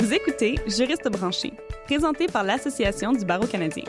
Vous 0.00 0.14
écoutez 0.14 0.54
Juriste 0.68 1.08
branché, 1.10 1.52
présenté 1.86 2.28
par 2.28 2.44
l'Association 2.44 3.12
du 3.12 3.24
barreau 3.24 3.48
canadien. 3.48 3.82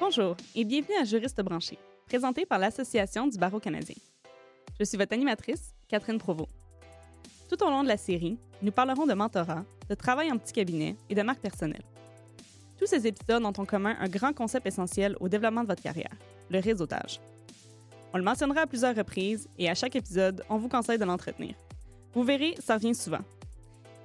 Bonjour 0.00 0.38
et 0.54 0.64
bienvenue 0.64 0.96
à 0.98 1.04
Juriste 1.04 1.42
branché, 1.42 1.78
présenté 2.06 2.46
par 2.46 2.58
l'Association 2.58 3.26
du 3.26 3.36
barreau 3.36 3.60
canadien. 3.60 3.96
Je 4.80 4.84
suis 4.84 4.96
votre 4.96 5.12
animatrice, 5.12 5.74
Catherine 5.86 6.16
Provost. 6.16 6.48
Tout 7.50 7.62
au 7.62 7.68
long 7.68 7.82
de 7.82 7.88
la 7.88 7.98
série, 7.98 8.38
nous 8.62 8.72
parlerons 8.72 9.04
de 9.04 9.12
mentorat, 9.12 9.64
de 9.90 9.94
travail 9.94 10.32
en 10.32 10.38
petit 10.38 10.54
cabinet 10.54 10.96
et 11.10 11.14
de 11.14 11.20
marque 11.20 11.40
personnelle. 11.40 11.84
Tous 12.78 12.86
ces 12.86 13.06
épisodes 13.06 13.44
ont 13.44 13.48
en 13.48 13.66
commun 13.66 13.96
un 14.00 14.08
grand 14.08 14.32
concept 14.32 14.66
essentiel 14.66 15.14
au 15.20 15.28
développement 15.28 15.62
de 15.62 15.66
votre 15.66 15.82
carrière, 15.82 16.16
le 16.50 16.60
réseautage. 16.60 17.20
On 18.12 18.18
le 18.18 18.24
mentionnera 18.24 18.62
à 18.62 18.66
plusieurs 18.66 18.96
reprises 18.96 19.48
et 19.58 19.68
à 19.68 19.74
chaque 19.74 19.96
épisode, 19.96 20.42
on 20.48 20.56
vous 20.56 20.68
conseille 20.68 20.98
de 20.98 21.04
l'entretenir. 21.04 21.54
Vous 22.14 22.22
verrez, 22.22 22.54
ça 22.58 22.74
revient 22.74 22.94
souvent. 22.94 23.20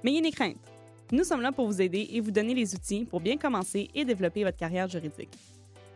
Mais 0.02 0.12
ayez 0.12 0.20
des 0.20 0.30
craintes. 0.30 0.56
Nous 1.10 1.24
sommes 1.24 1.40
là 1.40 1.52
pour 1.52 1.66
vous 1.66 1.80
aider 1.80 2.08
et 2.12 2.20
vous 2.20 2.30
donner 2.30 2.54
les 2.54 2.74
outils 2.74 3.04
pour 3.04 3.20
bien 3.20 3.36
commencer 3.36 3.88
et 3.94 4.04
développer 4.04 4.44
votre 4.44 4.56
carrière 4.56 4.88
juridique. 4.88 5.30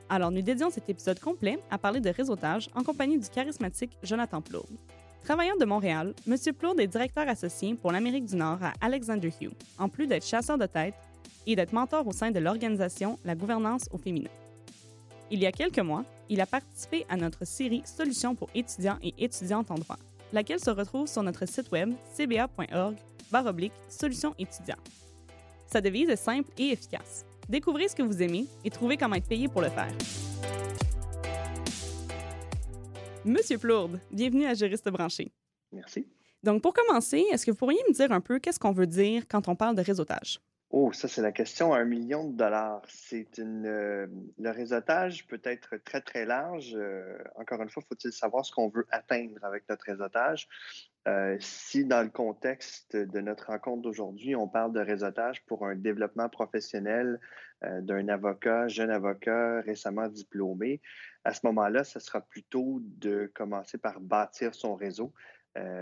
Alors, 0.08 0.30
nous 0.30 0.40
dédions 0.40 0.70
cet 0.70 0.88
épisode 0.88 1.20
complet 1.20 1.58
à 1.70 1.76
parler 1.76 2.00
de 2.00 2.08
réseautage 2.08 2.70
en 2.74 2.82
compagnie 2.82 3.18
du 3.18 3.28
charismatique 3.28 3.96
Jonathan 4.02 4.40
Plourde. 4.40 4.76
Travaillant 5.24 5.56
de 5.56 5.66
Montréal, 5.66 6.14
M. 6.26 6.36
Plourde 6.58 6.80
est 6.80 6.86
directeur 6.86 7.28
associé 7.28 7.74
pour 7.74 7.92
l'Amérique 7.92 8.24
du 8.24 8.36
Nord 8.36 8.58
à 8.62 8.72
Alexander 8.80 9.30
Hugh, 9.40 9.52
en 9.78 9.88
plus 9.88 10.06
d'être 10.06 10.24
chasseur 10.24 10.56
de 10.56 10.64
tête 10.66 10.94
et 11.46 11.56
d'être 11.56 11.74
mentor 11.74 12.06
au 12.06 12.12
sein 12.12 12.30
de 12.30 12.38
l'organisation 12.38 13.18
La 13.24 13.34
gouvernance 13.34 13.88
au 13.92 13.98
féminin. 13.98 14.30
Il 15.30 15.40
y 15.40 15.46
a 15.46 15.52
quelques 15.52 15.78
mois, 15.78 16.04
il 16.30 16.40
a 16.40 16.46
participé 16.46 17.04
à 17.10 17.16
notre 17.16 17.44
série 17.44 17.82
Solutions 17.84 18.34
pour 18.34 18.48
étudiants 18.54 18.98
et 19.02 19.12
étudiantes 19.18 19.70
en 19.70 19.74
droit, 19.74 19.98
laquelle 20.32 20.58
se 20.58 20.70
retrouve 20.70 21.06
sur 21.06 21.22
notre 21.22 21.46
site 21.46 21.70
web 21.70 21.92
cba.org 22.16 22.96
baroblique 23.30 23.74
solutions 23.90 24.34
étudiants. 24.38 24.82
Sa 25.66 25.82
devise 25.82 26.08
est 26.08 26.16
simple 26.16 26.50
et 26.56 26.70
efficace. 26.70 27.26
Découvrez 27.46 27.88
ce 27.88 27.96
que 27.96 28.02
vous 28.02 28.22
aimez 28.22 28.46
et 28.64 28.70
trouvez 28.70 28.96
comment 28.96 29.16
être 29.16 29.28
payé 29.28 29.48
pour 29.48 29.60
le 29.60 29.68
faire. 29.68 29.92
Monsieur 33.26 33.58
Plourde, 33.58 34.00
bienvenue 34.10 34.46
à 34.46 34.54
Juriste 34.54 34.88
branché. 34.88 35.30
Merci. 35.72 36.06
Donc, 36.42 36.62
pour 36.62 36.72
commencer, 36.72 37.22
est-ce 37.30 37.44
que 37.44 37.50
vous 37.50 37.56
pourriez 37.58 37.80
me 37.86 37.92
dire 37.92 38.12
un 38.12 38.22
peu 38.22 38.38
qu'est-ce 38.38 38.58
qu'on 38.58 38.72
veut 38.72 38.86
dire 38.86 39.24
quand 39.28 39.48
on 39.48 39.56
parle 39.56 39.76
de 39.76 39.82
réseautage? 39.82 40.40
Oh, 40.70 40.92
ça, 40.92 41.08
c'est 41.08 41.22
la 41.22 41.32
question 41.32 41.72
un 41.72 41.86
million 41.86 42.28
de 42.28 42.36
dollars. 42.36 42.82
C'est 42.88 43.38
une. 43.38 43.64
euh, 43.64 44.06
le 44.38 44.50
réseautage 44.50 45.26
peut 45.26 45.40
être 45.44 45.78
très, 45.78 46.02
très 46.02 46.26
large. 46.26 46.74
Euh, 46.76 47.16
encore 47.36 47.62
une 47.62 47.70
fois, 47.70 47.82
faut-il 47.88 48.12
savoir 48.12 48.44
ce 48.44 48.52
qu'on 48.52 48.68
veut 48.68 48.86
atteindre 48.90 49.42
avec 49.44 49.66
notre 49.70 49.86
réseautage? 49.86 50.46
Euh, 51.06 51.38
si, 51.40 51.86
dans 51.86 52.02
le 52.02 52.10
contexte 52.10 52.96
de 52.96 53.20
notre 53.20 53.46
rencontre 53.46 53.80
d'aujourd'hui, 53.80 54.36
on 54.36 54.46
parle 54.46 54.74
de 54.74 54.80
réseautage 54.80 55.42
pour 55.46 55.66
un 55.66 55.74
développement 55.74 56.28
professionnel 56.28 57.18
d'un 57.62 58.06
avocat, 58.08 58.68
jeune 58.68 58.90
avocat 58.90 59.62
récemment 59.62 60.06
diplômé, 60.06 60.80
à 61.24 61.32
ce 61.32 61.40
moment-là, 61.46 61.82
ce 61.82 61.98
sera 61.98 62.20
plutôt 62.20 62.80
de 62.82 63.32
commencer 63.34 63.78
par 63.78 63.98
bâtir 64.00 64.54
son 64.54 64.76
réseau. 64.76 65.12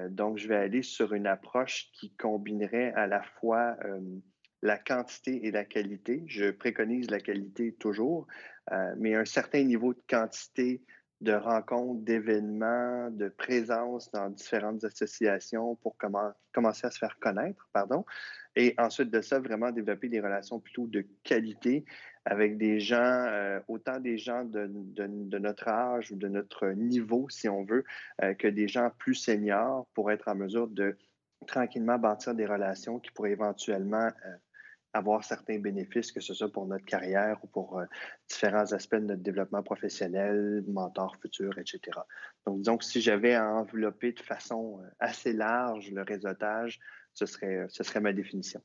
Donc, 0.09 0.39
je 0.39 0.49
vais 0.49 0.57
aller 0.57 0.81
sur 0.81 1.13
une 1.13 1.27
approche 1.27 1.91
qui 1.93 2.15
combinerait 2.15 2.95
à 2.95 3.07
la 3.07 3.23
fois 3.23 3.77
la 4.67 4.79
quantité 4.79 5.47
et 5.47 5.51
la 5.53 5.65
qualité. 5.65 6.25
Je 6.27 6.51
préconise 6.51 7.09
la 7.11 7.21
qualité 7.21 7.73
toujours, 7.73 8.27
euh, 8.73 8.95
mais 8.99 9.15
un 9.15 9.25
certain 9.25 9.63
niveau 9.63 9.95
de 9.95 10.03
quantité 10.09 10.83
de 11.23 11.33
rencontres, 11.33 12.03
d'événements, 12.03 13.11
de 13.11 13.29
présence 13.29 14.11
dans 14.11 14.29
différentes 14.29 14.85
associations 14.85 15.77
pour 15.77 15.97
commencer 15.97 16.87
à 16.87 16.91
se 16.91 16.99
faire 16.99 17.19
connaître, 17.21 17.67
pardon. 17.73 18.05
Et 18.55 18.75
ensuite 18.77 19.11
de 19.11 19.23
ça, 19.23 19.39
vraiment 19.39 19.71
développer 19.71 20.09
des 20.09 20.21
relations 20.21 20.61
plutôt 20.61 20.87
de 20.87 21.07
qualité 21.23 21.85
avec 22.27 22.59
des 22.59 22.81
gens, 22.81 23.25
euh, 23.29 23.61
autant 23.69 24.01
des 24.01 24.19
gens 24.19 24.45
de, 24.45 24.67
notre 25.39 25.69
âge 25.69 26.11
ou 26.11 26.17
de 26.17 26.29
notre 26.29 26.67
niveau, 26.69 27.29
si 27.31 27.49
on 27.49 27.65
veut, 27.65 27.85
euh, 28.23 28.35
que 28.35 28.49
des 28.49 28.69
gens 28.69 28.91
plus 28.99 29.15
seniors 29.15 29.87
pour 29.95 30.11
être 30.11 30.29
en 30.29 30.35
mesure 30.35 30.69
de 30.69 30.99
tranquillement 31.47 31.99
bâtir 31.99 32.35
des 32.35 32.47
relations 32.47 32.99
qui 32.99 33.11
pourraient 33.13 33.33
éventuellement 33.33 34.11
avoir 34.97 35.25
certains 35.25 35.59
bénéfices, 35.59 36.13
que 36.13 36.21
ce 36.21 36.35
soit 36.35 36.51
pour 36.51 36.67
notre 36.67 36.85
carrière 36.85 37.39
ou 37.43 37.47
pour 37.47 37.79
euh, 37.79 37.85
différents 38.29 38.73
aspects 38.73 38.97
de 38.97 39.07
notre 39.07 39.23
développement 39.23 39.63
professionnel, 39.63 40.65
mentor 40.69 41.17
futur, 41.17 41.59
etc. 41.59 41.81
Donc, 42.47 42.59
disons 42.59 42.77
que 42.77 42.85
si 42.85 43.01
j'avais 43.01 43.35
à 43.35 43.47
envelopper 43.55 44.13
de 44.13 44.21
façon 44.21 44.81
euh, 44.81 44.89
assez 44.99 45.33
large 45.33 45.91
le 45.91 46.03
réseautage, 46.03 46.81
ce 47.15 47.27
serait, 47.27 47.67
ce 47.69 47.83
serait 47.83 48.01
ma 48.01 48.13
définition. 48.13 48.61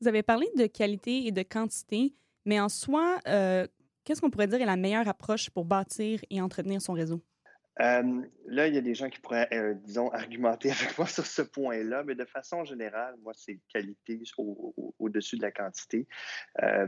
Vous 0.00 0.08
avez 0.08 0.22
parlé 0.22 0.48
de 0.56 0.66
qualité 0.66 1.26
et 1.26 1.32
de 1.32 1.42
quantité, 1.42 2.14
mais 2.44 2.58
en 2.58 2.68
soi, 2.68 3.20
euh, 3.28 3.66
qu'est-ce 4.04 4.20
qu'on 4.20 4.30
pourrait 4.30 4.48
dire 4.48 4.60
est 4.60 4.66
la 4.66 4.76
meilleure 4.76 5.06
approche 5.08 5.48
pour 5.50 5.64
bâtir 5.64 6.20
et 6.30 6.40
entretenir 6.40 6.82
son 6.82 6.92
réseau? 6.92 7.22
Euh, 7.80 8.22
là, 8.46 8.68
il 8.68 8.74
y 8.74 8.78
a 8.78 8.82
des 8.82 8.94
gens 8.94 9.08
qui 9.08 9.18
pourraient, 9.18 9.48
euh, 9.52 9.74
disons, 9.74 10.10
argumenter 10.10 10.70
avec 10.80 10.96
moi 10.98 11.06
sur 11.06 11.24
ce 11.26 11.42
point-là, 11.42 12.02
mais 12.04 12.14
de 12.14 12.24
façon 12.24 12.64
générale, 12.64 13.14
moi, 13.22 13.32
c'est 13.34 13.60
qualité 13.72 14.20
au, 14.36 14.94
au, 14.98 15.08
dessus 15.08 15.36
de 15.36 15.42
la 15.42 15.50
quantité. 15.50 16.06
Euh, 16.62 16.86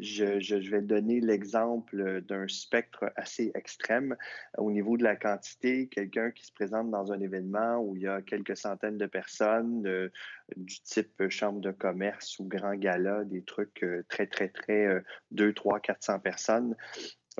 je, 0.00 0.38
je, 0.40 0.56
vais 0.70 0.82
donner 0.82 1.20
l'exemple 1.20 2.22
d'un 2.22 2.46
spectre 2.48 3.10
assez 3.16 3.50
extrême. 3.54 4.16
Au 4.56 4.70
niveau 4.70 4.96
de 4.96 5.04
la 5.04 5.16
quantité, 5.16 5.88
quelqu'un 5.88 6.30
qui 6.30 6.44
se 6.44 6.52
présente 6.52 6.90
dans 6.90 7.12
un 7.12 7.20
événement 7.20 7.78
où 7.78 7.96
il 7.96 8.02
y 8.02 8.06
a 8.06 8.22
quelques 8.22 8.56
centaines 8.56 8.98
de 8.98 9.06
personnes, 9.06 10.10
du 10.56 10.80
type 10.80 11.28
chambre 11.28 11.60
de 11.60 11.72
commerce 11.72 12.38
ou 12.38 12.44
grand 12.44 12.74
gala, 12.74 13.24
des 13.24 13.42
trucs 13.42 13.84
très, 14.08 14.26
très, 14.26 14.48
très 14.48 15.02
2, 15.32 15.52
3, 15.52 15.80
400 15.80 16.20
personnes, 16.20 16.76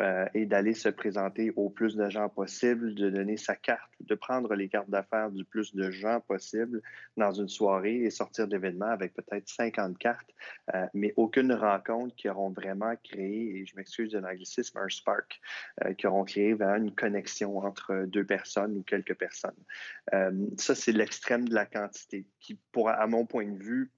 euh, 0.01 0.27
et 0.35 0.47
d'aller 0.47 0.75
se 0.75 0.89
présenter 0.89 1.53
au 1.57 1.71
plus 1.71 1.97
de 1.97 2.09
gens 2.09 2.29
possible, 2.29 2.95
de 2.95 3.11
donner 3.11 3.37
sa 3.37 3.57
carte, 3.57 3.91
de 4.01 4.15
prendre 4.15 4.55
les 4.55 4.69
cartes 4.69 4.91
d'affaires 4.91 5.31
du 5.31 5.45
plus 5.45 5.75
de 5.75 5.91
gens 5.91 6.21
possible 6.21 6.83
dans 7.17 7.33
une 7.33 7.49
soirée 7.49 7.97
et 7.97 8.11
sortir 8.11 8.47
d'événements 8.47 8.91
avec 8.91 9.15
peut-être 9.15 9.49
50 9.49 9.99
cartes, 9.99 10.31
euh, 10.75 10.87
mais 10.95 11.13
aucune 11.17 11.53
rencontre 11.53 12.15
qui 12.17 12.29
auront 12.29 12.51
vraiment 12.51 12.95
créé, 13.03 13.59
et 13.59 13.67
je 13.67 13.75
m'excuse 13.77 14.13
de 14.13 14.19
l'anglicisme, 14.19 14.79
un 14.79 14.89
spark, 14.89 15.41
euh, 15.85 15.95
qui 15.95 16.07
auront 16.07 16.25
créé 16.25 16.53
une 16.61 16.95
connexion 16.95 17.59
entre 17.59 18.05
deux 18.07 18.25
personnes 18.25 18.77
ou 18.77 18.83
quelques 18.83 19.15
personnes. 19.15 19.51
Ça, 20.57 20.75
c'est 20.75 20.93
l'extrême 20.93 21.49
de 21.49 21.55
la 21.55 21.67
quantité 21.67 22.27
qui, 22.41 22.59
pour, 22.73 22.89
à 22.89 23.07
mon 23.07 23.27
point 23.27 23.47
de 23.47 23.63
vue, 23.63 23.91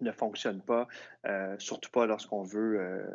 ne 0.00 0.12
fonctionne 0.12 0.60
pas, 0.60 0.88
euh, 1.26 1.54
surtout 1.58 1.90
pas 1.90 2.06
lorsqu'on 2.06 2.42
veut 2.42 2.80
euh, 2.80 3.06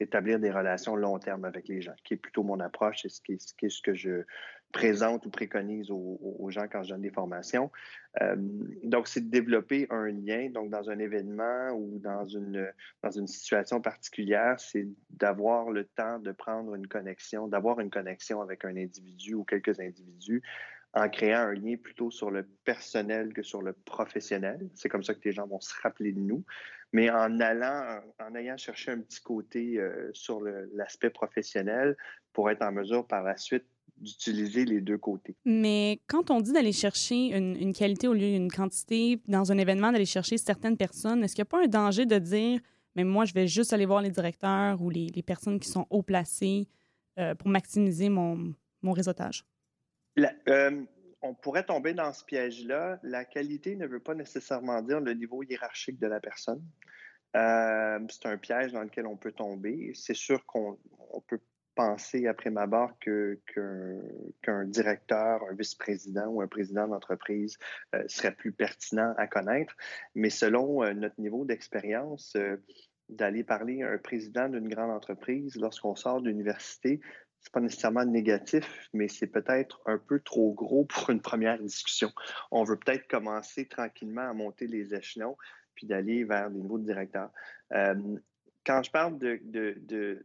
établir 0.00 0.38
des 0.38 0.50
relations 0.50 0.96
long 0.96 1.18
terme 1.18 1.44
avec 1.44 1.68
les 1.68 1.80
gens, 1.80 1.94
qui 2.04 2.14
est 2.14 2.18
plutôt 2.18 2.42
mon 2.42 2.60
approche 2.60 3.04
et 3.04 3.08
ce 3.08 3.20
qui 3.20 3.32
est 3.32 3.68
ce, 3.68 3.82
que 3.82 3.94
je 3.94 4.24
présente 4.72 5.24
ou 5.24 5.30
préconise 5.30 5.90
aux, 5.90 6.18
aux, 6.20 6.50
gens 6.50 6.66
quand 6.70 6.82
je 6.82 6.90
donne 6.90 7.02
des 7.02 7.10
formations. 7.10 7.70
Euh, 8.20 8.34
donc, 8.82 9.06
c'est 9.06 9.20
de 9.20 9.30
développer 9.30 9.86
un 9.90 10.08
lien, 10.08 10.50
donc 10.50 10.70
dans 10.70 10.90
un 10.90 10.98
événement 10.98 11.70
ou 11.70 11.98
dans 12.00 12.24
une, 12.24 12.70
dans 13.02 13.10
une 13.10 13.28
situation 13.28 13.80
particulière, 13.80 14.58
c'est 14.58 14.86
d'avoir 15.10 15.70
le 15.70 15.84
temps 15.84 16.18
de 16.18 16.32
prendre 16.32 16.74
une 16.74 16.88
connexion, 16.88 17.46
d'avoir 17.46 17.80
une 17.80 17.90
connexion 17.90 18.42
avec 18.42 18.64
un 18.64 18.76
individu 18.76 19.34
ou 19.34 19.44
quelques 19.44 19.78
individus 19.80 20.42
en 20.94 21.08
créant 21.08 21.40
un 21.40 21.54
lien 21.54 21.76
plutôt 21.76 22.10
sur 22.10 22.30
le 22.30 22.46
personnel 22.64 23.32
que 23.32 23.42
sur 23.42 23.62
le 23.62 23.72
professionnel. 23.72 24.68
C'est 24.74 24.88
comme 24.88 25.02
ça 25.02 25.14
que 25.14 25.20
les 25.24 25.32
gens 25.32 25.46
vont 25.46 25.60
se 25.60 25.74
rappeler 25.82 26.12
de 26.12 26.20
nous. 26.20 26.44
Mais 26.92 27.10
en 27.10 27.40
allant, 27.40 28.00
en, 28.20 28.34
ayant 28.36 28.56
cherché 28.56 28.92
un 28.92 29.00
petit 29.00 29.20
côté 29.20 29.78
euh, 29.78 30.10
sur 30.12 30.40
l'aspect 30.74 31.10
professionnel 31.10 31.96
pour 32.32 32.50
être 32.50 32.62
en 32.62 32.70
mesure 32.70 33.06
par 33.06 33.24
la 33.24 33.36
suite 33.36 33.64
d'utiliser 33.96 34.64
les 34.64 34.80
deux 34.80 34.98
côtés. 34.98 35.36
Mais 35.44 36.00
quand 36.06 36.30
on 36.30 36.40
dit 36.40 36.52
d'aller 36.52 36.72
chercher 36.72 37.36
une, 37.36 37.56
une, 37.56 37.72
qualité 37.72 38.06
au 38.08 38.12
lieu 38.12 38.30
d'une 38.30 38.50
quantité, 38.50 39.20
dans 39.26 39.50
un 39.50 39.58
événement, 39.58 39.92
d'aller 39.92 40.04
chercher 40.04 40.36
certaines 40.36 40.76
personnes, 40.76 41.22
est-ce 41.24 41.34
qu'il 41.34 41.42
n'y 41.42 41.48
a 41.48 41.50
pas 41.50 41.64
un 41.64 41.68
danger 41.68 42.06
de 42.06 42.18
dire, 42.18 42.60
mais 42.96 43.04
moi, 43.04 43.24
je 43.24 43.34
vais 43.34 43.46
juste 43.46 43.72
aller 43.72 43.86
voir 43.86 44.02
les 44.02 44.10
directeurs 44.10 44.80
ou 44.80 44.90
les, 44.90 45.06
les 45.06 45.22
personnes 45.22 45.58
qui 45.58 45.68
sont 45.68 45.86
haut 45.90 46.02
placées 46.02 46.68
euh, 47.18 47.34
pour 47.34 47.48
maximiser 47.48 48.08
mon, 48.08 48.54
mon 48.82 48.92
réseautage? 48.92 49.44
La, 50.16 50.32
euh, 50.48 50.84
on 51.24 51.34
pourrait 51.34 51.64
tomber 51.64 51.94
dans 51.94 52.12
ce 52.12 52.22
piège-là. 52.22 53.00
La 53.02 53.24
qualité 53.24 53.76
ne 53.76 53.86
veut 53.86 54.00
pas 54.00 54.14
nécessairement 54.14 54.82
dire 54.82 55.00
le 55.00 55.14
niveau 55.14 55.42
hiérarchique 55.42 55.98
de 55.98 56.06
la 56.06 56.20
personne. 56.20 56.62
Euh, 57.34 57.98
c'est 58.10 58.26
un 58.26 58.36
piège 58.36 58.72
dans 58.72 58.82
lequel 58.82 59.06
on 59.06 59.16
peut 59.16 59.32
tomber. 59.32 59.92
C'est 59.94 60.14
sûr 60.14 60.44
qu'on 60.44 60.78
on 61.10 61.20
peut 61.22 61.40
penser 61.74 62.26
après 62.28 62.50
ma 62.50 62.66
barre 62.66 62.96
que, 63.00 63.40
qu'un, 63.52 64.00
qu'un 64.42 64.64
directeur, 64.66 65.42
un 65.50 65.54
vice-président 65.54 66.26
ou 66.26 66.42
un 66.42 66.46
président 66.46 66.86
d'entreprise 66.86 67.56
euh, 67.94 68.04
serait 68.06 68.34
plus 68.34 68.52
pertinent 68.52 69.14
à 69.16 69.26
connaître. 69.26 69.74
Mais 70.14 70.30
selon 70.30 70.84
euh, 70.84 70.92
notre 70.92 71.18
niveau 71.18 71.46
d'expérience, 71.46 72.36
d'aller 73.08 73.44
parler 73.44 73.82
à 73.82 73.90
un 73.90 73.98
président 73.98 74.48
d'une 74.48 74.68
grande 74.68 74.90
entreprise 74.90 75.56
lorsqu'on 75.56 75.96
sort 75.96 76.20
d'université, 76.20 77.00
c'est 77.44 77.52
pas 77.52 77.60
nécessairement 77.60 78.06
négatif, 78.06 78.88
mais 78.94 79.06
c'est 79.06 79.26
peut-être 79.26 79.82
un 79.84 79.98
peu 79.98 80.18
trop 80.18 80.52
gros 80.54 80.86
pour 80.86 81.10
une 81.10 81.20
première 81.20 81.58
discussion. 81.58 82.10
On 82.50 82.64
veut 82.64 82.78
peut-être 82.78 83.06
commencer 83.06 83.66
tranquillement 83.66 84.28
à 84.28 84.32
monter 84.32 84.66
les 84.66 84.94
échelons 84.94 85.36
puis 85.74 85.86
d'aller 85.86 86.24
vers 86.24 86.50
des 86.50 86.58
niveaux 86.58 86.78
de 86.78 86.84
directeur. 86.84 87.30
Euh, 87.72 88.16
quand 88.64 88.82
je 88.82 88.90
parle 88.90 89.18
de, 89.18 90.24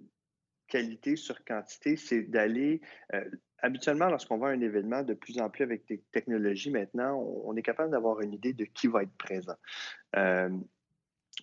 qualité 0.68 1.16
sur 1.16 1.44
quantité, 1.44 1.98
c'est 1.98 2.22
d'aller. 2.22 2.80
Euh, 3.14 3.26
habituellement, 3.58 4.08
lorsqu'on 4.08 4.38
va 4.38 4.48
à 4.48 4.52
un 4.52 4.62
événement 4.62 5.02
de 5.02 5.16
plus 5.16 5.40
en 5.40 5.50
plus 5.50 5.64
avec 5.64 5.88
des 5.88 6.02
technologies 6.12 6.70
maintenant, 6.70 7.20
on, 7.44 7.56
est 7.56 7.64
capable 7.64 7.92
d'avoir 7.92 8.22
une 8.22 8.34
idée 8.34 8.54
de 8.54 8.66
qui 8.66 8.88
va 8.88 9.02
être 9.04 9.18
présent. 9.18 9.58
Euh, 10.16 10.50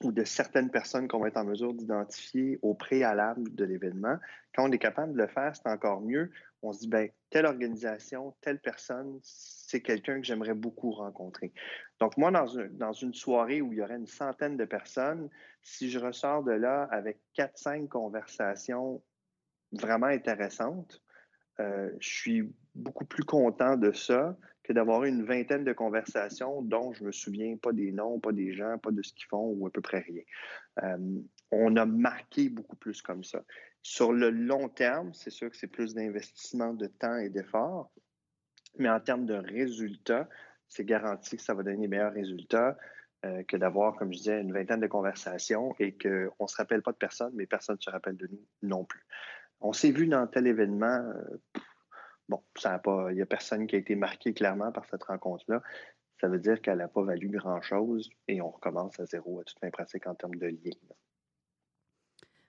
ou 0.03 0.13
de 0.13 0.25
certaines 0.25 0.71
personnes 0.71 1.09
qu'on 1.09 1.21
va 1.21 1.29
être 1.29 1.37
en 1.37 1.45
mesure 1.45 1.73
d'identifier 1.73 2.59
au 2.63 2.75
préalable 2.75 3.55
de 3.55 3.65
l'événement. 3.65 4.19
Quand 4.55 4.69
on 4.69 4.73
est 4.73 4.79
capable 4.79 5.13
de 5.13 5.19
le 5.19 5.27
faire, 5.27 5.55
c'est 5.57 5.69
encore 5.69 6.01
mieux. 6.01 6.31
On 6.63 6.73
se 6.73 6.81
dit, 6.81 6.89
ben, 6.89 7.09
telle 7.31 7.47
organisation, 7.47 8.35
telle 8.41 8.59
personne, 8.59 9.19
c'est 9.23 9.81
quelqu'un 9.81 10.21
que 10.21 10.27
j'aimerais 10.27 10.55
beaucoup 10.55 10.93
rencontrer. 10.93 11.53
Donc, 12.01 12.17
moi, 12.17 12.31
dans, 12.31 12.93
une 12.93 13.15
soirée 13.15 13.61
où 13.61 13.73
il 13.73 13.79
y 13.79 13.83
aurait 13.83 13.97
une 13.97 14.07
centaine 14.07 14.57
de 14.57 14.65
personnes, 14.65 15.31
si 15.63 15.91
je 15.91 15.99
ressors 15.99 16.43
de 16.43 16.53
là 16.53 16.89
avec 16.91 17.19
quatre, 17.35 17.59
cinq 17.59 17.89
conversations 17.89 19.03
vraiment 19.73 20.07
intéressantes, 20.07 21.03
euh, 21.61 21.91
je 22.01 22.09
suis 22.09 22.55
beaucoup 22.75 23.07
plus 23.07 23.25
content 23.25 23.77
de 23.77 23.93
ça 23.93 24.37
que 24.67 24.73
d'avoir 24.73 25.05
une 25.05 25.25
vingtaine 25.25 25.63
de 25.63 25.73
conversations 25.73 26.61
dont 26.61 26.93
je 26.93 27.05
me 27.05 27.13
souviens 27.13 27.57
pas 27.57 27.73
des 27.73 27.93
noms, 27.93 28.19
pas 28.19 28.33
des 28.33 28.53
gens, 28.53 28.79
pas 28.79 28.91
de 28.91 29.01
ce 29.01 29.13
qu'ils 29.13 29.27
font 29.27 29.55
ou 29.57 29.67
à 29.67 29.71
peu 29.71 29.81
près 29.81 30.01
rien. 30.01 30.23
Euh, 30.83 31.21
on 31.53 31.77
a 31.77 31.87
marqué 31.87 32.49
beaucoup 32.49 32.75
plus 32.75 33.01
comme 33.01 33.23
ça. 33.23 33.45
Sur 33.83 34.13
le 34.13 34.31
long 34.31 34.69
terme, 34.69 35.15
c'est 35.15 35.31
sûr 35.31 35.51
que 35.51 35.57
c'est 35.57 35.69
plus 35.69 35.95
d'investissement 35.95 36.75
de 36.75 36.89
temps 36.89 37.17
et 37.17 37.29
d'effort, 37.29 37.93
mais 38.79 38.91
en 38.91 38.99
termes 38.99 39.25
de 39.25 39.35
résultats, 39.35 40.29
c'est 40.69 40.85
garanti 40.85 41.37
que 41.37 41.43
ça 41.43 41.55
va 41.55 41.63
donner 41.63 41.83
les 41.83 41.89
meilleurs 41.89 42.13
résultats 42.13 42.77
euh, 43.25 43.45
que 43.45 43.57
d'avoir, 43.57 43.95
comme 43.95 44.13
je 44.13 44.19
disais, 44.19 44.41
une 44.41 44.53
vingtaine 44.53 44.81
de 44.81 44.89
conversations 44.89 45.77
et 45.79 45.93
qu'on 45.97 46.45
ne 46.45 46.49
se 46.49 46.57
rappelle 46.57 46.83
pas 46.83 46.91
de 46.91 46.97
personne, 46.97 47.31
mais 47.35 47.47
personne 47.47 47.77
ne 47.77 47.83
se 47.83 47.91
rappelle 47.91 48.17
de 48.17 48.27
nous 48.27 48.45
non 48.63 48.85
plus. 48.85 49.07
On 49.61 49.73
s'est 49.73 49.93
vu 49.93 50.09
dans 50.09 50.27
tel 50.27 50.49
événement, 50.49 50.87
euh, 51.15 51.61
Bon, 52.29 52.43
il 53.11 53.15
n'y 53.15 53.23
a 53.23 53.27
personne 53.27 53.67
qui 53.67 53.77
a 53.77 53.79
été 53.79 53.95
marqué 53.95 54.33
clairement 54.35 54.73
par 54.73 54.85
cette 54.87 55.05
rencontre-là. 55.05 55.63
Ça 56.21 56.29
veut 56.29 56.39
dire 56.39 56.61
qu'elle 56.61 56.79
n'a 56.79 56.89
pas 56.89 57.03
valu 57.03 57.29
grand-chose 57.29 58.11
et 58.27 58.41
on 58.41 58.51
recommence 58.51 58.99
à 58.99 59.05
zéro 59.05 59.41
à 59.41 59.45
toute 59.45 59.59
fin 59.61 59.71
pratique 59.71 60.07
en 60.07 60.15
termes 60.15 60.35
de 60.37 60.47
lien. 60.47 60.73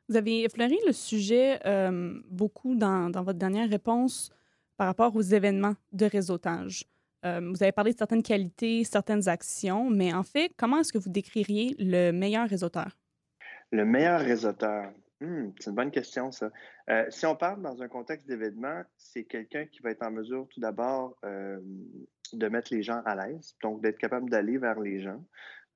Vous 0.10 0.16
avez 0.16 0.44
effleuré 0.44 0.78
le 0.86 0.94
sujet 0.94 1.60
euh, 1.66 2.18
beaucoup 2.30 2.76
dans, 2.76 3.12
votre 3.12 3.34
dernière 3.34 3.70
réponse 3.70 4.32
par 4.78 4.88
rapport 4.88 5.14
aux 5.16 5.22
événements 5.22 5.76
de 5.92 6.06
réseautage. 6.06 6.86
Euh, 7.26 7.42
vous 7.54 7.62
avez 7.62 7.74
parlé 7.74 7.92
de 7.92 7.98
certaines 7.98 8.24
qualités, 8.24 8.84
certaines 8.86 9.28
actions, 9.28 9.90
mais 9.90 10.14
en 10.14 10.24
fait, 10.24 10.52
comment 10.56 10.80
est-ce 10.80 10.94
que 10.94 10.98
vous 10.98 11.10
décririez 11.10 11.76
le 11.78 12.12
meilleur 12.12 12.48
réseauteur? 12.48 12.98
Le 13.72 13.84
meilleur 13.84 14.22
réseauteur, 14.22 14.92
Hmm, 15.20 15.50
c'est 15.60 15.72
une 15.72 15.76
bonne 15.76 15.92
question, 15.92 16.32
ça. 16.32 16.52
Euh, 16.90 17.06
si 17.10 17.26
on 17.26 17.36
parle 17.36 17.62
dans 17.64 17.82
un 17.82 17.88
contexte 17.88 18.28
d'événement, 18.28 18.84
c'est 18.98 19.24
quelqu'un 19.24 19.66
qui 19.66 19.82
va 19.82 19.90
être 19.90 20.04
en 20.04 20.12
mesure 20.12 20.48
tout 20.50 20.60
d'abord 20.60 21.18
euh, 21.26 21.60
de 22.34 22.48
mettre 22.50 22.72
les 22.72 22.84
gens 22.84 23.02
à 23.04 23.16
l'aise, 23.16 23.56
donc 23.64 23.82
d'être 23.82 23.98
capable 23.98 24.30
d'aller 24.30 24.60
vers 24.60 24.80
les 24.80 25.02
gens 25.02 25.24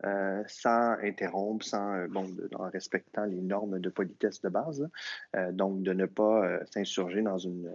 euh, 0.05 0.43
sans 0.45 0.91
interrompre, 1.01 1.65
sans, 1.65 2.07
bon, 2.07 2.27
en 2.53 2.69
respectant 2.69 3.25
les 3.25 3.41
normes 3.41 3.79
de 3.79 3.89
politesse 3.89 4.41
de 4.41 4.49
base, 4.49 4.87
donc 5.53 5.81
de 5.81 5.93
ne 5.93 6.05
pas 6.05 6.63
s'insurger 6.67 7.23
dans 7.23 7.39
une, 7.39 7.73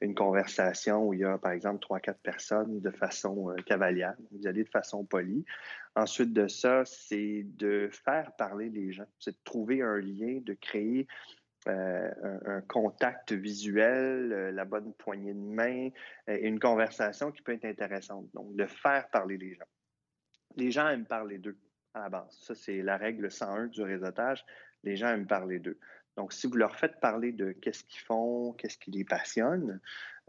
une 0.00 0.14
conversation 0.14 1.08
où 1.08 1.14
il 1.14 1.20
y 1.20 1.24
a, 1.24 1.38
par 1.38 1.52
exemple, 1.52 1.80
trois, 1.80 1.98
quatre 1.98 2.20
personnes 2.20 2.80
de 2.80 2.90
façon 2.90 3.54
cavalière, 3.64 4.14
vous 4.30 4.46
allez 4.46 4.64
de 4.64 4.68
façon 4.68 5.04
polie. 5.04 5.44
Ensuite 5.96 6.32
de 6.32 6.48
ça, 6.48 6.84
c'est 6.84 7.46
de 7.56 7.88
faire 7.90 8.32
parler 8.36 8.68
les 8.68 8.92
gens, 8.92 9.06
c'est 9.18 9.32
de 9.32 9.42
trouver 9.44 9.80
un 9.80 9.98
lien, 9.98 10.40
de 10.42 10.54
créer 10.54 11.06
euh, 11.66 12.10
un, 12.44 12.60
contact 12.60 13.32
visuel, 13.32 14.32
euh, 14.32 14.52
la 14.52 14.66
bonne 14.66 14.92
poignée 14.92 15.32
de 15.32 15.38
main 15.38 15.88
euh, 16.28 16.36
et 16.36 16.46
une 16.46 16.60
conversation 16.60 17.32
qui 17.32 17.40
peut 17.40 17.52
être 17.52 17.64
intéressante. 17.64 18.26
Donc, 18.34 18.54
de 18.54 18.66
faire 18.66 19.08
parler 19.08 19.38
les 19.38 19.54
gens. 19.54 19.64
Les 20.56 20.70
gens 20.70 20.86
aiment 20.88 21.06
parler 21.06 21.38
d'eux 21.38 21.56
à 21.94 22.00
la 22.00 22.08
base. 22.10 22.36
Ça, 22.38 22.54
c'est 22.54 22.82
la 22.82 22.98
règle 22.98 23.30
101 23.30 23.68
du 23.68 23.80
réseautage. 23.80 24.44
Les 24.82 24.96
gens 24.96 25.08
aiment 25.08 25.26
parler 25.26 25.58
d'eux. 25.58 25.78
Donc, 26.16 26.32
si 26.32 26.46
vous 26.46 26.56
leur 26.56 26.76
faites 26.76 27.00
parler 27.00 27.32
de 27.32 27.52
qu'est-ce 27.52 27.84
qu'ils 27.84 28.00
font, 28.00 28.52
qu'est-ce 28.52 28.78
qui 28.78 28.90
les 28.90 29.04
passionne 29.04 29.80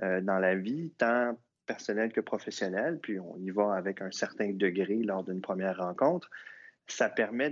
dans 0.02 0.40
la 0.40 0.56
vie, 0.56 0.92
tant 0.98 1.38
personnel 1.66 2.12
que 2.12 2.22
professionnel, 2.22 3.00
puis 3.02 3.20
on 3.20 3.38
y 3.38 3.50
va 3.50 3.74
avec 3.76 4.02
un 4.02 4.12
certain 4.12 4.52
degré 4.52 4.96
lors 4.96 5.24
d'une 5.24 5.42
première 5.42 5.78
rencontre, 5.78 6.30
ça 6.88 7.10
permet 7.10 7.50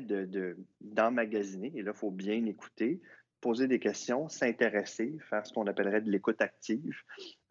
d'emmagasiner, 0.82 1.72
de, 1.72 1.78
et 1.78 1.82
là, 1.82 1.92
il 1.94 1.98
faut 1.98 2.12
bien 2.12 2.46
écouter, 2.46 3.02
poser 3.42 3.68
des 3.68 3.80
questions, 3.80 4.30
s'intéresser, 4.30 5.18
faire 5.30 5.46
ce 5.46 5.52
qu'on 5.52 5.68
appellerait 5.68 6.02
de 6.02 6.10
l'écoute 6.10 6.42
active, 6.42 6.96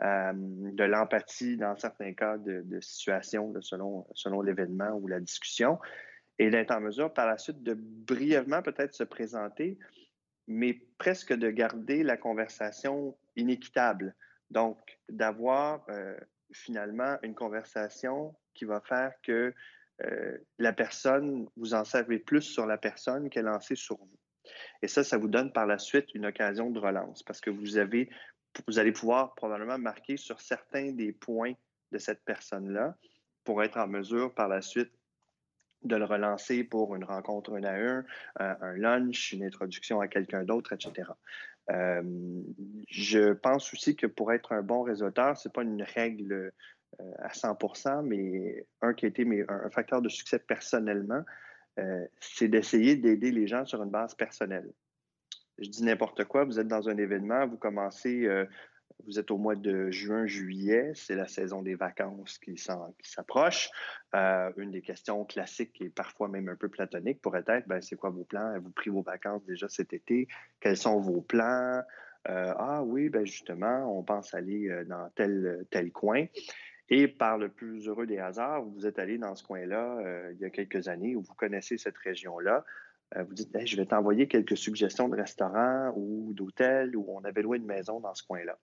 euh, 0.00 0.32
de 0.34 0.84
l'empathie 0.84 1.56
dans 1.56 1.76
certains 1.76 2.14
cas 2.14 2.38
de, 2.38 2.80
situation 2.80 3.52
selon, 3.60 4.06
selon 4.14 4.40
l'événement 4.40 4.92
ou 4.92 5.06
la 5.06 5.20
discussion, 5.20 5.78
et 6.38 6.50
d'être 6.50 6.70
en 6.70 6.80
mesure 6.80 7.12
par 7.12 7.26
la 7.26 7.36
suite 7.36 7.62
de 7.62 7.74
brièvement 7.74 8.62
peut-être 8.62 8.94
se 8.94 9.04
présenter, 9.04 9.78
mais 10.46 10.80
presque 10.98 11.32
de 11.32 11.50
garder 11.50 12.02
la 12.02 12.16
conversation 12.16 13.16
inéquitable. 13.36 14.14
Donc, 14.50 14.78
d'avoir 15.08 15.84
euh, 15.88 16.16
finalement 16.52 17.16
une 17.22 17.34
conversation 17.34 18.34
qui 18.54 18.64
va 18.64 18.80
faire 18.80 19.12
que 19.22 19.54
euh, 20.02 20.38
la 20.58 20.72
personne, 20.72 21.46
vous 21.56 21.74
en 21.74 21.84
savez 21.84 22.18
plus 22.18 22.42
sur 22.42 22.66
la 22.66 22.78
personne 22.78 23.30
qu'elle 23.30 23.48
en 23.48 23.60
sait 23.60 23.76
sur 23.76 23.96
vous. 23.96 24.18
Et 24.82 24.88
ça, 24.88 25.04
ça 25.04 25.16
vous 25.16 25.28
donne 25.28 25.52
par 25.52 25.66
la 25.66 25.78
suite 25.78 26.14
une 26.14 26.26
occasion 26.26 26.70
de 26.70 26.78
relance 26.78 27.22
parce 27.22 27.40
que 27.40 27.50
vous 27.50 27.76
avez, 27.76 28.10
vous 28.66 28.78
allez 28.78 28.92
pouvoir 28.92 29.34
probablement 29.34 29.78
marquer 29.78 30.16
sur 30.16 30.40
certains 30.40 30.92
des 30.92 31.12
points 31.12 31.54
de 31.92 31.98
cette 31.98 32.24
personne-là 32.24 32.96
pour 33.44 33.62
être 33.62 33.78
en 33.78 33.86
mesure 33.86 34.34
par 34.34 34.48
la 34.48 34.60
suite 34.60 34.92
de 35.84 35.96
le 35.96 36.04
relancer 36.04 36.64
pour 36.64 36.94
une 36.94 37.04
rencontre 37.04 37.52
un 37.54 37.64
à 37.64 37.74
un, 37.74 38.04
euh, 38.40 38.54
un 38.60 38.76
lunch, 38.76 39.32
une 39.32 39.44
introduction 39.44 40.00
à 40.00 40.08
quelqu'un 40.08 40.44
d'autre, 40.44 40.72
etc. 40.72 41.10
Euh, 41.70 42.02
je 42.88 43.32
pense 43.32 43.72
aussi 43.72 43.96
que 43.96 44.06
pour 44.06 44.32
être 44.32 44.52
un 44.52 44.62
bon 44.62 44.82
réseauteur, 44.82 45.36
ce 45.36 45.48
n'est 45.48 45.52
pas 45.52 45.62
une 45.62 45.82
règle 45.82 46.52
euh, 47.00 47.12
à 47.18 47.28
100% 47.28 48.02
mais 48.02 48.66
un 48.80 48.94
qui 48.94 49.06
a 49.06 49.08
été 49.08 49.26
un, 49.48 49.70
facteur 49.70 50.02
de 50.02 50.08
succès 50.08 50.38
personnellement, 50.38 51.22
c'est 52.20 52.48
d'essayer 52.48 52.96
d'aider 52.96 53.30
les 53.30 53.46
gens 53.46 53.64
sur 53.64 53.82
une 53.82 53.88
base 53.88 54.14
personnelle. 54.14 54.70
Je 55.58 55.70
dis 55.70 55.82
n'importe 55.82 56.24
quoi, 56.24 56.44
vous 56.44 56.60
êtes 56.60 56.68
dans 56.68 56.90
un 56.90 56.98
événement, 56.98 57.46
vous 57.46 57.56
commencez 57.56 58.28
vous 59.06 59.18
êtes 59.18 59.30
au 59.30 59.38
mois 59.38 59.54
de 59.54 59.90
juin, 59.90 60.26
juillet, 60.26 60.92
c'est 60.94 61.14
la 61.14 61.26
saison 61.26 61.62
des 61.62 61.74
vacances 61.74 62.38
qui 62.38 62.56
s'approche. 62.56 63.70
Euh, 64.14 64.50
une 64.56 64.70
des 64.70 64.82
questions 64.82 65.24
classiques 65.24 65.80
et 65.80 65.88
parfois 65.88 66.28
même 66.28 66.48
un 66.48 66.56
peu 66.56 66.68
platonique 66.68 67.20
pourrait 67.20 67.44
être 67.46 67.66
ben, 67.66 67.80
c'est 67.80 67.96
quoi 67.96 68.10
vos 68.10 68.24
plans? 68.24 68.46
Avez-vous 68.50 68.70
pris 68.70 68.90
vos 68.90 69.02
vacances 69.02 69.44
déjà 69.44 69.68
cet 69.68 69.92
été? 69.92 70.28
Quels 70.60 70.76
sont 70.76 71.00
vos 71.00 71.20
plans? 71.20 71.82
Euh, 72.28 72.54
ah 72.56 72.82
oui, 72.84 73.08
ben 73.08 73.24
justement, 73.24 73.98
on 73.98 74.02
pense 74.02 74.34
aller 74.34 74.68
euh, 74.68 74.84
dans 74.84 75.08
tel, 75.14 75.66
tel 75.70 75.90
coin. 75.90 76.26
Et 76.88 77.08
par 77.08 77.38
le 77.38 77.48
plus 77.48 77.88
heureux 77.88 78.06
des 78.06 78.18
hasards, 78.18 78.64
vous 78.64 78.86
êtes 78.86 78.98
allé 78.98 79.18
dans 79.18 79.34
ce 79.34 79.42
coin-là 79.42 80.30
il 80.32 80.38
y 80.40 80.44
a 80.44 80.50
quelques 80.50 80.88
années 80.88 81.16
où 81.16 81.22
vous 81.22 81.34
connaissez 81.34 81.78
cette 81.78 81.96
région-là. 81.96 82.64
Vous 83.16 83.34
dites, 83.34 83.66
je 83.66 83.76
vais 83.76 83.86
t'envoyer 83.86 84.26
quelques 84.26 84.56
suggestions 84.56 85.08
de 85.08 85.16
restaurants 85.16 85.92
ou 85.96 86.32
d'hôtels 86.34 86.96
où 86.96 87.04
on 87.08 87.24
avait 87.24 87.42
loué 87.42 87.58
une 87.58 87.66
maison 87.66 88.00
dans 88.00 88.14
ce 88.14 88.22
coin-là. 88.22 88.58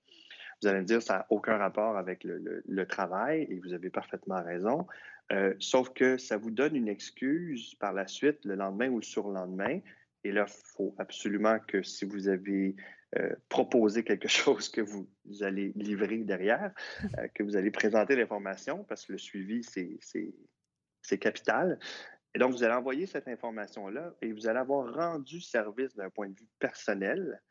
Vous 0.61 0.67
allez 0.67 0.79
me 0.79 0.85
dire, 0.85 1.01
ça 1.01 1.19
n'a 1.19 1.25
aucun 1.29 1.57
rapport 1.57 1.97
avec 1.97 2.23
le, 2.25 2.85
travail 2.85 3.47
et 3.49 3.59
vous 3.59 3.73
avez 3.73 3.89
parfaitement 3.89 4.43
raison. 4.43 4.87
Euh, 5.31 5.53
sauf 5.59 5.89
que 5.93 6.17
ça 6.17 6.37
vous 6.37 6.51
donne 6.51 6.75
une 6.75 6.89
excuse 6.89 7.75
par 7.75 7.93
la 7.93 8.07
suite, 8.07 8.43
le 8.45 8.55
lendemain 8.55 8.89
ou 8.89 8.97
le 8.97 9.03
surlendemain. 9.03 9.79
Et 10.23 10.31
là, 10.31 10.45
il 10.47 10.61
faut 10.75 10.95
absolument 10.97 11.59
que 11.59 11.81
si 11.81 12.03
vous 12.03 12.27
avez 12.27 12.75
euh, 13.17 13.33
proposé 13.47 14.03
quelque 14.03 14.27
chose 14.27 14.69
que 14.69 14.81
vous, 14.81 15.07
allez 15.41 15.71
livrer 15.75 16.17
derrière, 16.17 16.71
euh, 17.17 17.27
que 17.33 17.43
vous 17.43 17.55
allez 17.55 17.71
présenter 17.71 18.15
l'information, 18.15 18.83
parce 18.83 19.05
que 19.05 19.13
le 19.13 19.17
suivi, 19.17 19.63
c'est 19.63 21.17
capital. 21.19 21.79
Et 22.35 22.39
donc, 22.39 22.51
vous 22.51 22.63
allez 22.63 22.73
envoyer 22.73 23.05
cette 23.05 23.27
information-là 23.27 24.13
et 24.21 24.31
vous 24.31 24.47
allez 24.47 24.59
avoir 24.59 24.93
rendu 24.93 25.41
service 25.41 25.95
d'un 25.95 26.09
point 26.09 26.29
de 26.29 26.39
vue 26.39 26.47
personnel 26.59 27.41